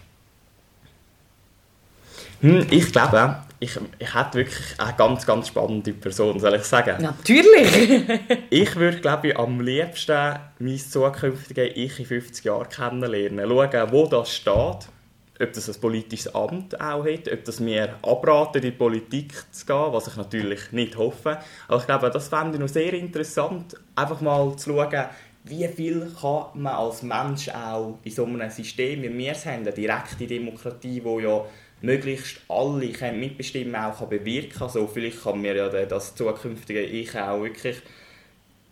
Hm, 2.41 2.67
ich 2.69 2.91
glaube, 2.91 3.37
ich, 3.59 3.79
ich 3.97 4.13
hätte 4.13 4.37
wirklich 4.37 4.79
eine 4.79 4.93
ganz, 4.95 5.25
ganz 5.25 5.47
spannende 5.47 5.93
Person, 5.93 6.39
soll 6.39 6.55
ich 6.55 6.63
sagen? 6.63 7.01
Natürlich! 7.01 8.03
ich 8.49 8.75
würde, 8.75 8.99
glaube 8.99 9.29
ich, 9.29 9.37
am 9.37 9.59
liebsten 9.59 10.35
mein 10.59 10.77
zukünftiges 10.77 11.71
Ich 11.75 11.99
in 11.99 12.05
50 12.05 12.45
Jahren 12.45 12.69
kennenlernen. 12.69 13.49
Schauen, 13.49 13.91
wo 13.91 14.05
das 14.05 14.35
steht, 14.35 14.53
ob 15.39 15.53
das 15.53 15.69
ein 15.69 15.81
politisches 15.81 16.33
Amt 16.33 16.79
auch 16.79 17.05
hat, 17.05 17.31
ob 17.31 17.43
das 17.45 17.59
mir 17.59 17.95
abraten, 18.03 18.57
in 18.57 18.61
die 18.63 18.71
Politik 18.71 19.33
zu 19.51 19.65
gehen, 19.65 19.91
was 19.91 20.07
ich 20.07 20.15
natürlich 20.15 20.71
nicht 20.71 20.97
hoffe. 20.97 21.39
Aber 21.67 21.79
ich 21.79 21.85
glaube, 21.85 22.11
das 22.11 22.27
fände 22.27 22.53
ich 22.53 22.59
noch 22.59 22.67
sehr 22.67 22.93
interessant, 22.93 23.75
einfach 23.95 24.21
mal 24.21 24.55
zu 24.55 24.71
schauen, 24.71 25.05
wie 25.43 25.67
viel 25.67 26.11
kann 26.19 26.45
man 26.55 26.73
als 26.73 27.03
Mensch 27.03 27.49
auch 27.49 27.99
in 28.03 28.11
so 28.11 28.25
einem 28.25 28.49
System, 28.49 29.01
wie 29.01 29.17
wir 29.17 29.31
es 29.31 29.45
haben, 29.45 29.61
eine 29.61 29.71
direkte 29.71 30.27
Demokratie, 30.27 31.01
wo 31.03 31.19
ja 31.19 31.45
möglichst 31.81 32.41
alle 32.49 32.89
können 32.89 33.19
mitbestimmen 33.19 33.75
auch 33.75 33.99
kann 33.99 34.09
bewirken 34.09 34.63
also 34.63 34.87
vielleicht 34.87 35.23
kann 35.23 35.41
mir 35.41 35.55
ja 35.55 35.69
das 35.69 36.15
zukünftige 36.15 36.81
Ich 36.81 37.15
auch 37.15 37.41
wirklich 37.41 37.77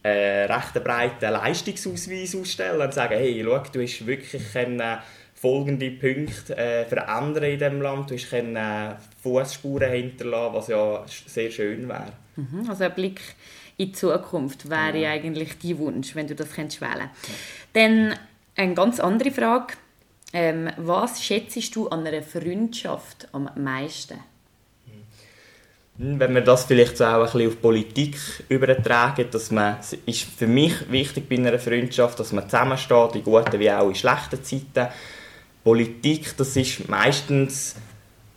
äh, 0.04 0.46
recht 0.46 0.74
breiten 0.84 1.32
Leistungsausweis 1.32 2.36
ausstellen 2.36 2.82
und 2.82 2.94
sagen, 2.94 3.16
hey, 3.16 3.44
schau, 3.44 3.64
du 3.72 3.82
hast 3.82 4.06
wirklich 4.06 4.54
können, 4.54 4.82
folgende 5.34 5.92
Punkte 5.92 6.56
äh, 6.56 6.86
verändern 6.86 7.44
in 7.44 7.60
diesem 7.60 7.82
Land, 7.82 8.12
du 8.12 8.16
hast 8.16 8.30
können, 8.30 8.56
äh, 8.56 8.96
Fußspuren 9.24 9.92
hinterlassen, 9.92 10.54
was 10.56 10.68
ja 10.68 11.04
sehr 11.08 11.50
schön 11.50 11.88
wäre. 11.90 12.14
Mhm, 12.36 12.70
also 12.70 12.84
ein 12.84 12.94
Blick 12.94 13.20
in 13.78 13.88
die 13.88 13.92
Zukunft 13.94 14.70
wäre 14.70 15.00
ja. 15.00 15.12
eigentlich 15.12 15.58
dein 15.62 15.78
Wunsch, 15.80 16.16
wenn 16.16 16.28
du 16.28 16.36
das 16.36 16.52
könntest 16.54 16.82
wählen 16.82 17.10
Dann 17.74 18.16
eine 18.56 18.74
ganz 18.74 19.00
andere 19.00 19.32
Frage. 19.32 19.74
Ähm, 20.38 20.70
was 20.76 21.24
schätzt 21.24 21.74
du 21.78 21.88
an 21.88 22.06
einer 22.06 22.22
Freundschaft 22.22 23.30
am 23.32 23.50
meisten? 23.56 24.16
Hm, 25.98 26.20
wenn 26.20 26.36
wir 26.36 26.42
das 26.42 26.66
vielleicht 26.66 27.02
auch 27.02 27.06
ein 27.06 27.24
bisschen 27.24 27.48
auf 27.48 27.62
Politik 27.62 28.18
übertragen, 28.50 29.28
dass 29.32 29.50
man, 29.50 29.78
ist 30.06 30.24
für 30.24 30.48
mich 30.48 30.92
wichtig 30.92 31.30
bei 31.30 31.38
einer 31.38 31.58
Freundschaft, 31.58 32.20
dass 32.20 32.34
man 32.34 32.50
zusammensteht, 32.50 33.16
in 33.16 33.24
guten 33.24 33.58
wie 33.62 33.72
auch 33.72 33.88
in 33.88 33.96
schlechten 33.96 34.44
Zeiten. 34.44 34.92
Politik, 35.64 36.36
das 36.36 36.58
ist 36.58 36.90
meistens 36.90 37.78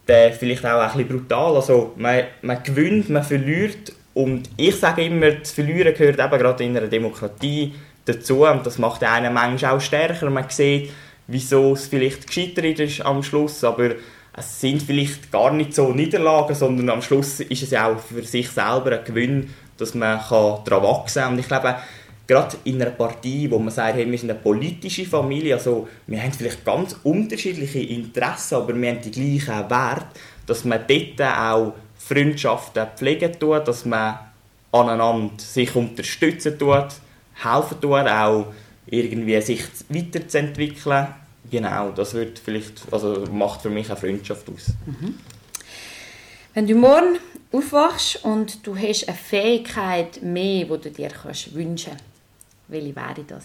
äh, 0.07 0.31
vielleicht 0.31 0.65
auch 0.65 0.81
ein 0.81 0.93
bisschen 0.93 1.09
brutal. 1.09 1.57
Also 1.57 1.95
man, 1.97 2.27
man 2.43 2.63
gewinnt, 2.63 3.11
man 3.11 3.25
verliert 3.25 3.93
und 4.15 4.49
ich 4.57 4.77
sage 4.77 5.05
immer, 5.05 5.33
das 5.33 5.51
Verlieren 5.51 5.95
gehört 5.95 6.21
eben 6.21 6.39
gerade 6.39 6.63
in 6.63 6.77
einer 6.77 6.87
Demokratie 6.87 7.75
dazu 8.05 8.47
und 8.47 8.65
das 8.65 8.79
macht 8.79 9.03
einen 9.03 9.35
manchmal 9.35 9.75
auch 9.75 9.81
stärker. 9.81 10.31
Man 10.31 10.49
sieht, 10.49 10.93
wieso 11.29 11.75
es 11.75 11.87
vielleicht 11.87 12.27
gescheitert 12.27 12.81
ist 12.81 13.03
am 13.03 13.23
Schluss, 13.23 13.63
aber 13.63 13.91
es 14.37 14.61
sind 14.61 14.83
vielleicht 14.83 15.31
gar 15.31 15.53
nicht 15.53 15.75
so 15.75 15.93
Niederlagen, 15.93 16.55
sondern 16.55 16.91
am 16.91 17.03
Schluss 17.03 17.41
ist 17.41 17.63
es 17.63 17.71
ja 17.71 17.89
auch 17.89 17.99
für 17.99 18.23
sich 18.23 18.49
selber 18.51 18.99
ein 18.99 19.05
Gewinn, 19.05 19.51
dass 19.77 19.95
man 19.95 20.21
daran 20.29 20.83
wachsen 20.83 21.23
kann. 21.23 21.33
Und 21.35 21.39
ich 21.41 21.49
glaube, 21.49 21.77
gerade 22.27 22.57
in 22.65 22.81
einer 22.81 22.91
Partei, 22.91 23.47
wo 23.51 23.59
man 23.59 23.71
sagt, 23.71 23.97
hey, 23.97 24.11
wir 24.11 24.19
sind 24.19 24.31
eine 24.31 24.39
politische 24.39 25.07
Familie, 25.07 25.55
also 25.55 25.89
wir 26.07 26.23
haben 26.23 26.33
vielleicht 26.33 26.65
ganz 26.65 26.97
unterschiedliche 27.03 27.81
Interessen, 27.81 28.57
aber 28.57 28.75
wir 28.81 28.91
haben 28.91 29.01
die 29.01 29.11
gleichen 29.11 29.71
Werte, 29.71 30.07
dass 30.47 30.65
man 30.65 30.81
dort 30.87 31.21
auch 31.21 31.75
Freundschaften 31.97 32.87
pflegen 32.97 33.39
tut, 33.39 33.67
dass 33.69 33.85
man 33.85 34.19
aneinander 34.73 35.33
sich 35.39 35.75
unterstützen 35.75 36.59
tut, 36.59 36.89
helfen 37.35 37.81
tut, 37.81 37.93
auch 37.93 38.47
irgendwie 38.91 39.41
sich 39.41 39.63
weiterzuentwickeln. 39.89 41.09
Genau, 41.51 41.91
das 41.91 42.15
wird 42.15 42.39
vielleicht, 42.39 42.93
also 42.93 43.25
macht 43.33 43.63
für 43.63 43.71
mich 43.71 43.89
eine 43.89 43.97
Freundschaft 43.97 44.49
aus. 44.49 44.69
Mhm. 44.87 45.19
Wenn 46.55 46.67
du 46.67 46.75
morgen 46.75 47.19
aufwachst 47.53 48.25
und 48.25 48.67
du 48.67 48.77
hast 48.77 49.09
eine 49.09 49.17
Fähigkeit 49.17 50.23
mehr, 50.23 50.65
die 50.65 50.79
du 50.79 50.91
dir 50.91 51.09
kannst 51.09 51.55
wünschen 51.55 51.93
kannst, 51.93 52.05
welche 52.69 52.97
wäre 52.97 53.25
das? 53.27 53.45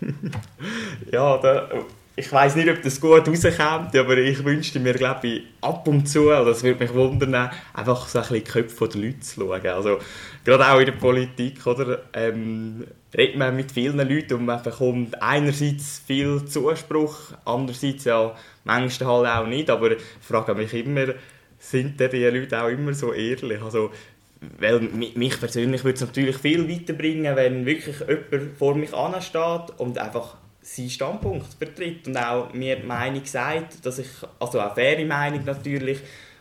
ja, 1.12 1.38
da, 1.38 1.68
ich 2.16 2.30
weiß 2.30 2.54
nicht, 2.56 2.68
ob 2.68 2.80
das 2.82 3.00
gut 3.00 3.26
rauskommt, 3.26 3.96
aber 3.96 4.16
ich 4.18 4.44
wünschte 4.44 4.78
mir, 4.78 4.94
glaube 4.94 5.26
ich, 5.26 5.42
ab 5.60 5.88
und 5.88 6.06
zu, 6.06 6.30
also 6.30 6.50
das 6.50 6.62
würde 6.62 6.84
mich 6.84 6.94
wundern, 6.94 7.50
einfach 7.72 8.06
so 8.06 8.18
ein 8.18 8.22
bisschen 8.22 8.44
die 8.44 8.50
Köpfe 8.50 8.88
der 8.88 9.00
Leute 9.00 9.20
zu 9.20 9.40
schauen. 9.40 9.66
Also, 9.66 9.98
gerade 10.44 10.68
auch 10.68 10.78
in 10.78 10.86
der 10.86 10.92
Politik, 10.92 11.66
oder, 11.66 12.02
ähm, 12.12 12.86
redet 13.16 13.36
man 13.36 13.56
mit 13.56 13.72
vielen 13.72 14.08
Leuten 14.08 14.34
und 14.34 14.44
man 14.44 14.62
bekommt 14.62 15.20
einerseits 15.20 16.02
viel 16.06 16.44
Zuspruch, 16.44 17.32
andererseits 17.44 18.04
ja 18.04 18.34
manchmal 18.62 19.26
halt 19.26 19.38
auch 19.38 19.48
nicht, 19.48 19.68
aber 19.70 19.92
ich 19.92 20.02
frage 20.20 20.54
mich 20.54 20.72
immer, 20.72 21.06
sind 21.58 21.98
die 21.98 22.24
Leute 22.24 22.62
auch 22.62 22.68
immer 22.68 22.94
so 22.94 23.12
ehrlich? 23.12 23.60
Also, 23.60 23.90
weil 24.60 24.80
mich 24.80 25.40
persönlich 25.40 25.82
würde 25.82 25.94
es 25.94 26.00
natürlich 26.02 26.36
viel 26.36 26.68
weiterbringen, 26.68 27.34
wenn 27.34 27.66
wirklich 27.66 27.96
jemand 28.00 28.56
vor 28.56 28.74
mich 28.76 28.94
ansteht 28.94 29.78
und 29.78 29.98
einfach 29.98 30.36
seinen 30.64 30.90
Standpunkt 30.90 31.46
vertritt 31.58 32.08
und 32.08 32.16
auch 32.16 32.52
mir 32.54 32.76
die 32.76 32.86
Meinung 32.86 33.24
sagt, 33.24 33.84
dass 33.84 33.98
ich, 33.98 34.08
also 34.40 34.60
auch 34.60 34.74
faire 34.74 35.04
Meinung 35.04 35.44
natürlich, 35.44 35.98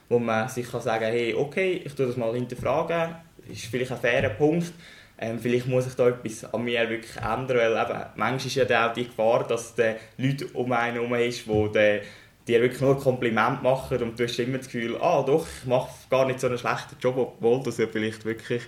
wo 0.08 0.18
man 0.18 0.48
sich 0.48 0.70
kann 0.70 0.82
sagen 0.82 1.06
hey, 1.06 1.34
okay, 1.34 1.82
ich 1.84 1.94
tue 1.94 2.08
das 2.08 2.18
mal 2.18 2.34
hinterfragen, 2.34 3.16
ist 3.52 3.66
vielleicht 3.66 3.92
ein 3.92 3.98
fairer 3.98 4.30
Punkt, 4.30 4.72
ähm, 5.20 5.40
vielleicht 5.40 5.68
muss 5.68 5.88
ich 5.88 5.94
da 5.96 6.08
etwas 6.08 6.54
an 6.54 6.64
mir 6.64 6.90
wirklich 6.90 7.18
ändern, 7.18 7.58
weil 7.58 7.72
eben, 7.72 8.00
manchmal 8.16 8.48
ist 8.48 8.56
ja 8.56 8.66
dann 8.66 8.90
auch 8.90 8.94
die 8.94 9.06
Gefahr, 9.06 9.46
dass 9.46 9.76
die 9.76 9.94
Leute 10.18 10.48
um 10.54 10.72
einen 10.72 10.96
herum 10.96 11.14
ist, 11.16 11.46
die 11.46 12.00
dir 12.48 12.62
wirklich 12.62 12.82
nur 12.82 12.96
ein 12.96 13.02
Kompliment 13.02 13.62
machen 13.62 14.02
und 14.04 14.20
du 14.20 14.24
hast 14.24 14.40
immer 14.40 14.58
das 14.58 14.68
Gefühl, 14.68 14.98
ah 15.02 15.22
doch, 15.24 15.46
ich 15.46 15.68
mache 15.68 15.90
gar 16.10 16.26
nicht 16.26 16.40
so 16.40 16.48
einen 16.48 16.58
schlechten 16.58 16.96
Job, 17.00 17.18
obwohl 17.18 17.62
das 17.64 17.78
ja 17.78 17.88
vielleicht 17.88 18.24
wirklich 18.26 18.64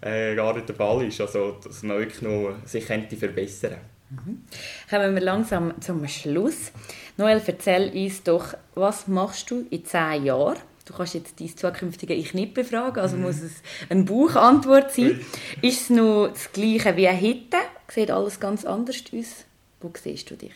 äh, 0.00 0.34
gar 0.36 0.54
nicht 0.54 0.68
der 0.68 0.76
Fall 0.76 1.04
ist, 1.04 1.20
also 1.20 1.58
dass 1.62 1.82
man 1.82 1.98
wirklich 1.98 2.22
noch 2.22 2.54
sich 2.64 2.84
verbessern 2.84 3.70
könnte. 3.70 3.99
Mhm. 4.10 4.42
Kommen 4.88 5.14
wir 5.14 5.22
langsam 5.22 5.80
zum 5.80 6.06
Schluss. 6.08 6.72
Noel, 7.16 7.40
erzähl 7.46 7.90
uns 7.94 8.22
doch, 8.22 8.54
was 8.74 9.06
machst 9.06 9.50
du 9.50 9.66
in 9.70 9.84
zehn 9.84 10.24
Jahren? 10.24 10.58
Du 10.84 10.94
kannst 10.94 11.14
jetzt 11.14 11.40
dein 11.40 11.56
zukünftige 11.56 12.14
Ich 12.14 12.34
nicht 12.34 12.54
befragen, 12.54 13.00
also 13.00 13.16
mhm. 13.16 13.22
muss 13.22 13.40
es 13.40 13.62
eine 13.88 14.02
Buchantwort 14.02 14.92
sein. 14.92 15.20
Ist 15.62 15.82
es 15.82 15.90
noch 15.90 16.28
das 16.28 16.50
Gleiche 16.52 16.96
wie 16.96 17.08
heute? 17.08 17.56
Sieht 17.88 18.10
alles 18.10 18.40
ganz 18.40 18.64
anders 18.64 18.96
aus? 19.14 19.44
Wo 19.80 19.92
siehst 19.94 20.30
du 20.30 20.36
dich? 20.36 20.52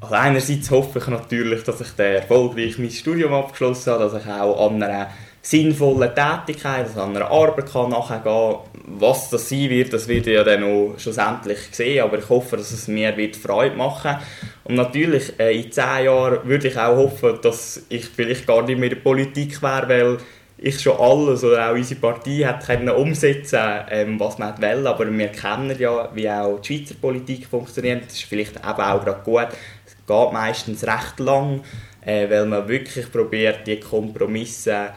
Also 0.00 0.14
einerseits 0.14 0.70
hoffe 0.70 0.98
ich 0.98 1.06
natürlich, 1.06 1.62
dass 1.62 1.80
ich 1.80 1.98
erfolgreich 1.98 2.78
mein 2.78 2.90
Studium 2.90 3.34
abgeschlossen 3.34 3.92
habe, 3.92 4.04
dass 4.04 4.20
ich 4.20 4.28
auch 4.28 4.68
an 4.68 4.82
einer 4.82 5.10
sinnvollen 5.42 6.14
Tätigkeit, 6.14 6.86
also 6.86 7.00
an 7.00 7.16
einer 7.16 7.30
Arbeit 7.30 7.70
kann 7.70 7.90
nachgehen 7.90 8.22
kann. 8.22 8.58
Was 8.86 9.28
das 9.30 9.48
sein 9.48 9.68
wird, 9.70 9.92
das 9.92 10.06
wird 10.06 10.26
ja 10.26 10.44
dann 10.44 10.60
noch 10.60 10.94
schlussendlich 10.98 11.58
sehen, 11.72 12.04
aber 12.04 12.18
ich 12.18 12.28
hoffe, 12.28 12.56
dass 12.56 12.70
es 12.70 12.86
mir 12.86 13.16
wird 13.16 13.34
Freude 13.36 13.76
machen 13.76 14.16
Und 14.64 14.76
natürlich, 14.76 15.38
äh, 15.40 15.60
in 15.60 15.72
zehn 15.72 16.04
Jahren 16.04 16.46
würde 16.48 16.68
ich 16.68 16.78
auch 16.78 16.96
hoffen, 16.96 17.38
dass 17.42 17.84
ich 17.88 18.06
vielleicht 18.06 18.46
gar 18.46 18.62
nicht 18.62 18.78
mehr 18.78 18.90
in 18.90 18.96
der 18.96 19.02
Politik 19.02 19.60
wäre, 19.62 19.88
weil 19.88 20.18
ich 20.58 20.80
schon 20.80 20.96
alles 20.96 21.42
oder 21.42 21.70
auch 21.70 21.74
unsere 21.74 22.00
Partei 22.00 22.44
hat 22.44 22.64
können 22.64 22.88
umsetzen 22.88 23.58
ähm, 23.90 24.20
was 24.20 24.38
man 24.38 24.60
will, 24.62 24.86
aber 24.86 25.10
wir 25.10 25.28
kennen 25.28 25.76
ja, 25.76 26.08
wie 26.14 26.30
auch 26.30 26.60
die 26.60 26.78
Schweizer 26.78 26.94
Politik 27.00 27.46
funktioniert. 27.46 28.04
Das 28.06 28.14
ist 28.14 28.24
vielleicht 28.24 28.56
eben 28.56 28.66
auch 28.66 29.04
gerade 29.04 29.22
gut. 29.24 29.48
Es 29.84 29.96
geht 30.06 30.32
meistens 30.32 30.86
recht 30.86 31.18
lang, 31.18 31.62
äh, 32.02 32.30
weil 32.30 32.46
man 32.46 32.68
wirklich 32.68 33.10
probiert, 33.10 33.66
die 33.66 33.80
Kompromisse 33.80 34.90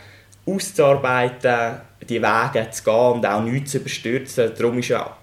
auszuarbeiten, 0.45 1.81
die 2.07 2.21
Wege 2.21 2.69
zu 2.71 2.83
gehen 2.83 3.11
und 3.13 3.25
auch 3.25 3.41
nichts 3.41 3.71
zu 3.71 3.77
überstürzen. 3.77 4.51
Darum 4.57 4.79
ist 4.79 4.89
ja 4.89 5.15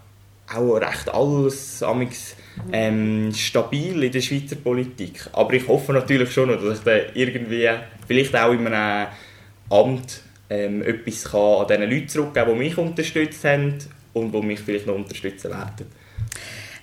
auch 0.53 0.77
recht 0.77 1.09
alles 1.13 1.83
amix, 1.83 2.37
ähm, 2.73 3.33
stabil 3.35 4.03
in 4.03 4.13
der 4.13 4.21
Schweizer 4.21 4.57
Politik. 4.57 5.29
Aber 5.33 5.53
ich 5.55 5.67
hoffe 5.67 5.93
natürlich 5.93 6.33
schon, 6.33 6.49
dass 6.49 6.79
ich 6.79 6.85
dann 6.85 7.01
irgendwie, 7.15 7.69
vielleicht 8.07 8.37
auch 8.37 8.53
in 8.53 8.67
einem 8.67 9.09
Amt, 9.71 10.23
ähm, 10.51 10.83
etwas 10.83 11.25
kann 11.25 11.41
an 11.41 11.67
diesen 11.69 11.91
Leuten 11.91 12.09
zurückgeben 12.09 12.47
kann, 12.47 12.55
die 12.55 12.65
mich 12.65 12.79
unterstützt 12.79 13.45
haben 13.45 13.79
und 14.13 14.35
die 14.35 14.43
mich 14.43 14.61
vielleicht 14.61 14.87
noch 14.87 14.95
unterstützen 14.95 15.51
werden. 15.51 15.87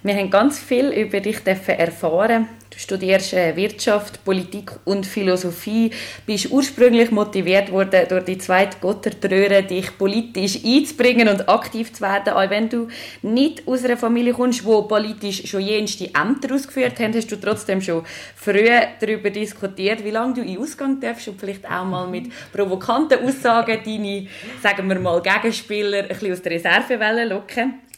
Wir 0.02 0.16
haben 0.16 0.30
ganz 0.30 0.58
viel 0.60 0.92
über 0.92 1.20
dich 1.20 1.46
erfahren. 1.46 2.48
Du 2.70 2.80
studierst 2.80 3.34
äh, 3.34 3.54
Wirtschaft, 3.58 4.24
Politik 4.24 4.72
und 4.86 5.06
Philosophie, 5.06 5.92
bist 6.26 6.52
ursprünglich 6.52 7.12
motiviert 7.12 7.70
worden 7.70 8.06
durch 8.08 8.24
die 8.24 8.38
zweite 8.38 8.78
Gottertröhre, 8.80 9.64
dich 9.64 9.98
politisch 9.98 10.64
einzubringen 10.64 11.28
und 11.28 11.50
aktiv 11.50 11.92
zu 11.92 12.02
werden. 12.02 12.32
Auch 12.34 12.50
wenn 12.50 12.70
du 12.70 12.88
nicht 13.24 13.68
aus 13.68 13.84
einer 13.84 13.98
Familie 13.98 14.32
kommst, 14.32 14.64
wo 14.64 14.84
politisch 14.84 15.46
schon 15.50 15.62
jenste 15.62 16.06
Ämter 16.16 16.56
ausgeführt 16.56 16.98
haben, 17.00 17.14
hast 17.14 17.30
du 17.30 17.36
trotzdem 17.36 17.82
schon 17.82 18.06
früh 18.38 18.70
darüber 19.02 19.32
diskutiert, 19.32 20.06
wie 20.06 20.12
lange 20.12 20.36
du 20.36 20.42
in 20.44 20.60
Ausgang 20.60 21.02
darfst 21.02 21.28
und 21.28 21.38
vielleicht 21.38 21.66
auch 21.66 21.84
mal 21.84 22.08
mit 22.08 22.32
provokanten 22.54 23.20
Aussagen 23.26 23.80
deine, 23.84 24.28
sagen 24.64 24.88
wir 24.88 25.00
mal, 25.00 25.22
Gegenspieler 25.22 26.04
ein 26.04 26.08
bisschen 26.08 26.32
aus 26.32 26.42
der 26.42 26.54
Reserve 26.54 27.26
locken 27.26 27.89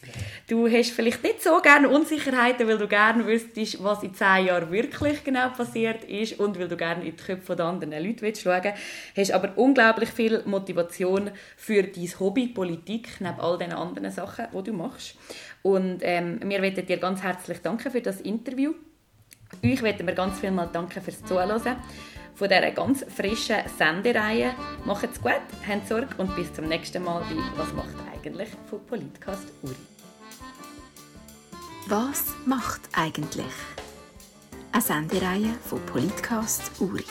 Du 0.52 0.68
hast 0.68 0.90
vielleicht 0.90 1.22
nicht 1.22 1.42
so 1.42 1.62
gerne 1.62 1.88
Unsicherheiten, 1.88 2.68
weil 2.68 2.76
du 2.76 2.86
gerne 2.86 3.26
wüsstest, 3.26 3.82
was 3.82 4.02
in 4.02 4.12
zehn 4.12 4.44
Jahren 4.44 4.70
wirklich 4.70 5.24
genau 5.24 5.48
passiert 5.48 6.04
ist 6.04 6.38
und 6.38 6.58
weil 6.58 6.68
du 6.68 6.76
gerne 6.76 7.06
in 7.06 7.16
die 7.16 7.16
Köpfe 7.16 7.56
der 7.56 7.64
anderen 7.64 7.92
Leute 8.04 8.38
schauen 8.38 8.62
willst. 8.62 8.76
Hast 9.16 9.32
aber 9.32 9.56
unglaublich 9.56 10.10
viel 10.10 10.42
Motivation 10.44 11.30
für 11.56 11.84
dein 11.84 12.20
Hobby 12.20 12.48
Politik, 12.48 13.08
neben 13.20 13.40
all 13.40 13.56
den 13.56 13.72
anderen 13.72 14.10
Sachen, 14.10 14.44
die 14.52 14.62
du 14.62 14.74
machst. 14.74 15.16
Und 15.62 16.00
ähm, 16.02 16.38
wir 16.44 16.60
möchten 16.60 16.84
dir 16.84 16.98
ganz 16.98 17.22
herzlich 17.22 17.62
danken 17.62 17.90
für 17.90 18.02
das 18.02 18.20
Interview. 18.20 18.74
Euch 19.64 19.80
möchten 19.80 20.06
wir 20.06 20.14
ganz 20.14 20.38
viel 20.38 20.50
mal 20.50 20.68
danken 20.70 21.00
fürs 21.00 21.24
Zuhören 21.24 21.62
von 22.34 22.48
dieser 22.48 22.70
ganz 22.72 23.06
frischen 23.08 23.56
Sendereihe. 23.78 24.54
Macht's 24.84 25.18
gut, 25.18 25.32
habt 25.66 25.88
Sorge 25.88 26.08
und 26.18 26.36
bis 26.36 26.52
zum 26.52 26.68
nächsten 26.68 27.02
Mal 27.02 27.20
bei 27.20 27.36
«Was 27.56 27.72
macht 27.72 27.96
eigentlich?» 28.14 28.50
von 28.68 28.84
Politcast 28.84 29.48
Uri. 29.62 29.91
Was 31.88 32.26
macht 32.46 32.80
eigentlich? 32.92 33.44
Eine 34.70 34.82
Sendereihe 34.82 35.52
von 35.68 35.84
Politcast 35.86 36.80
Uri. 36.80 37.04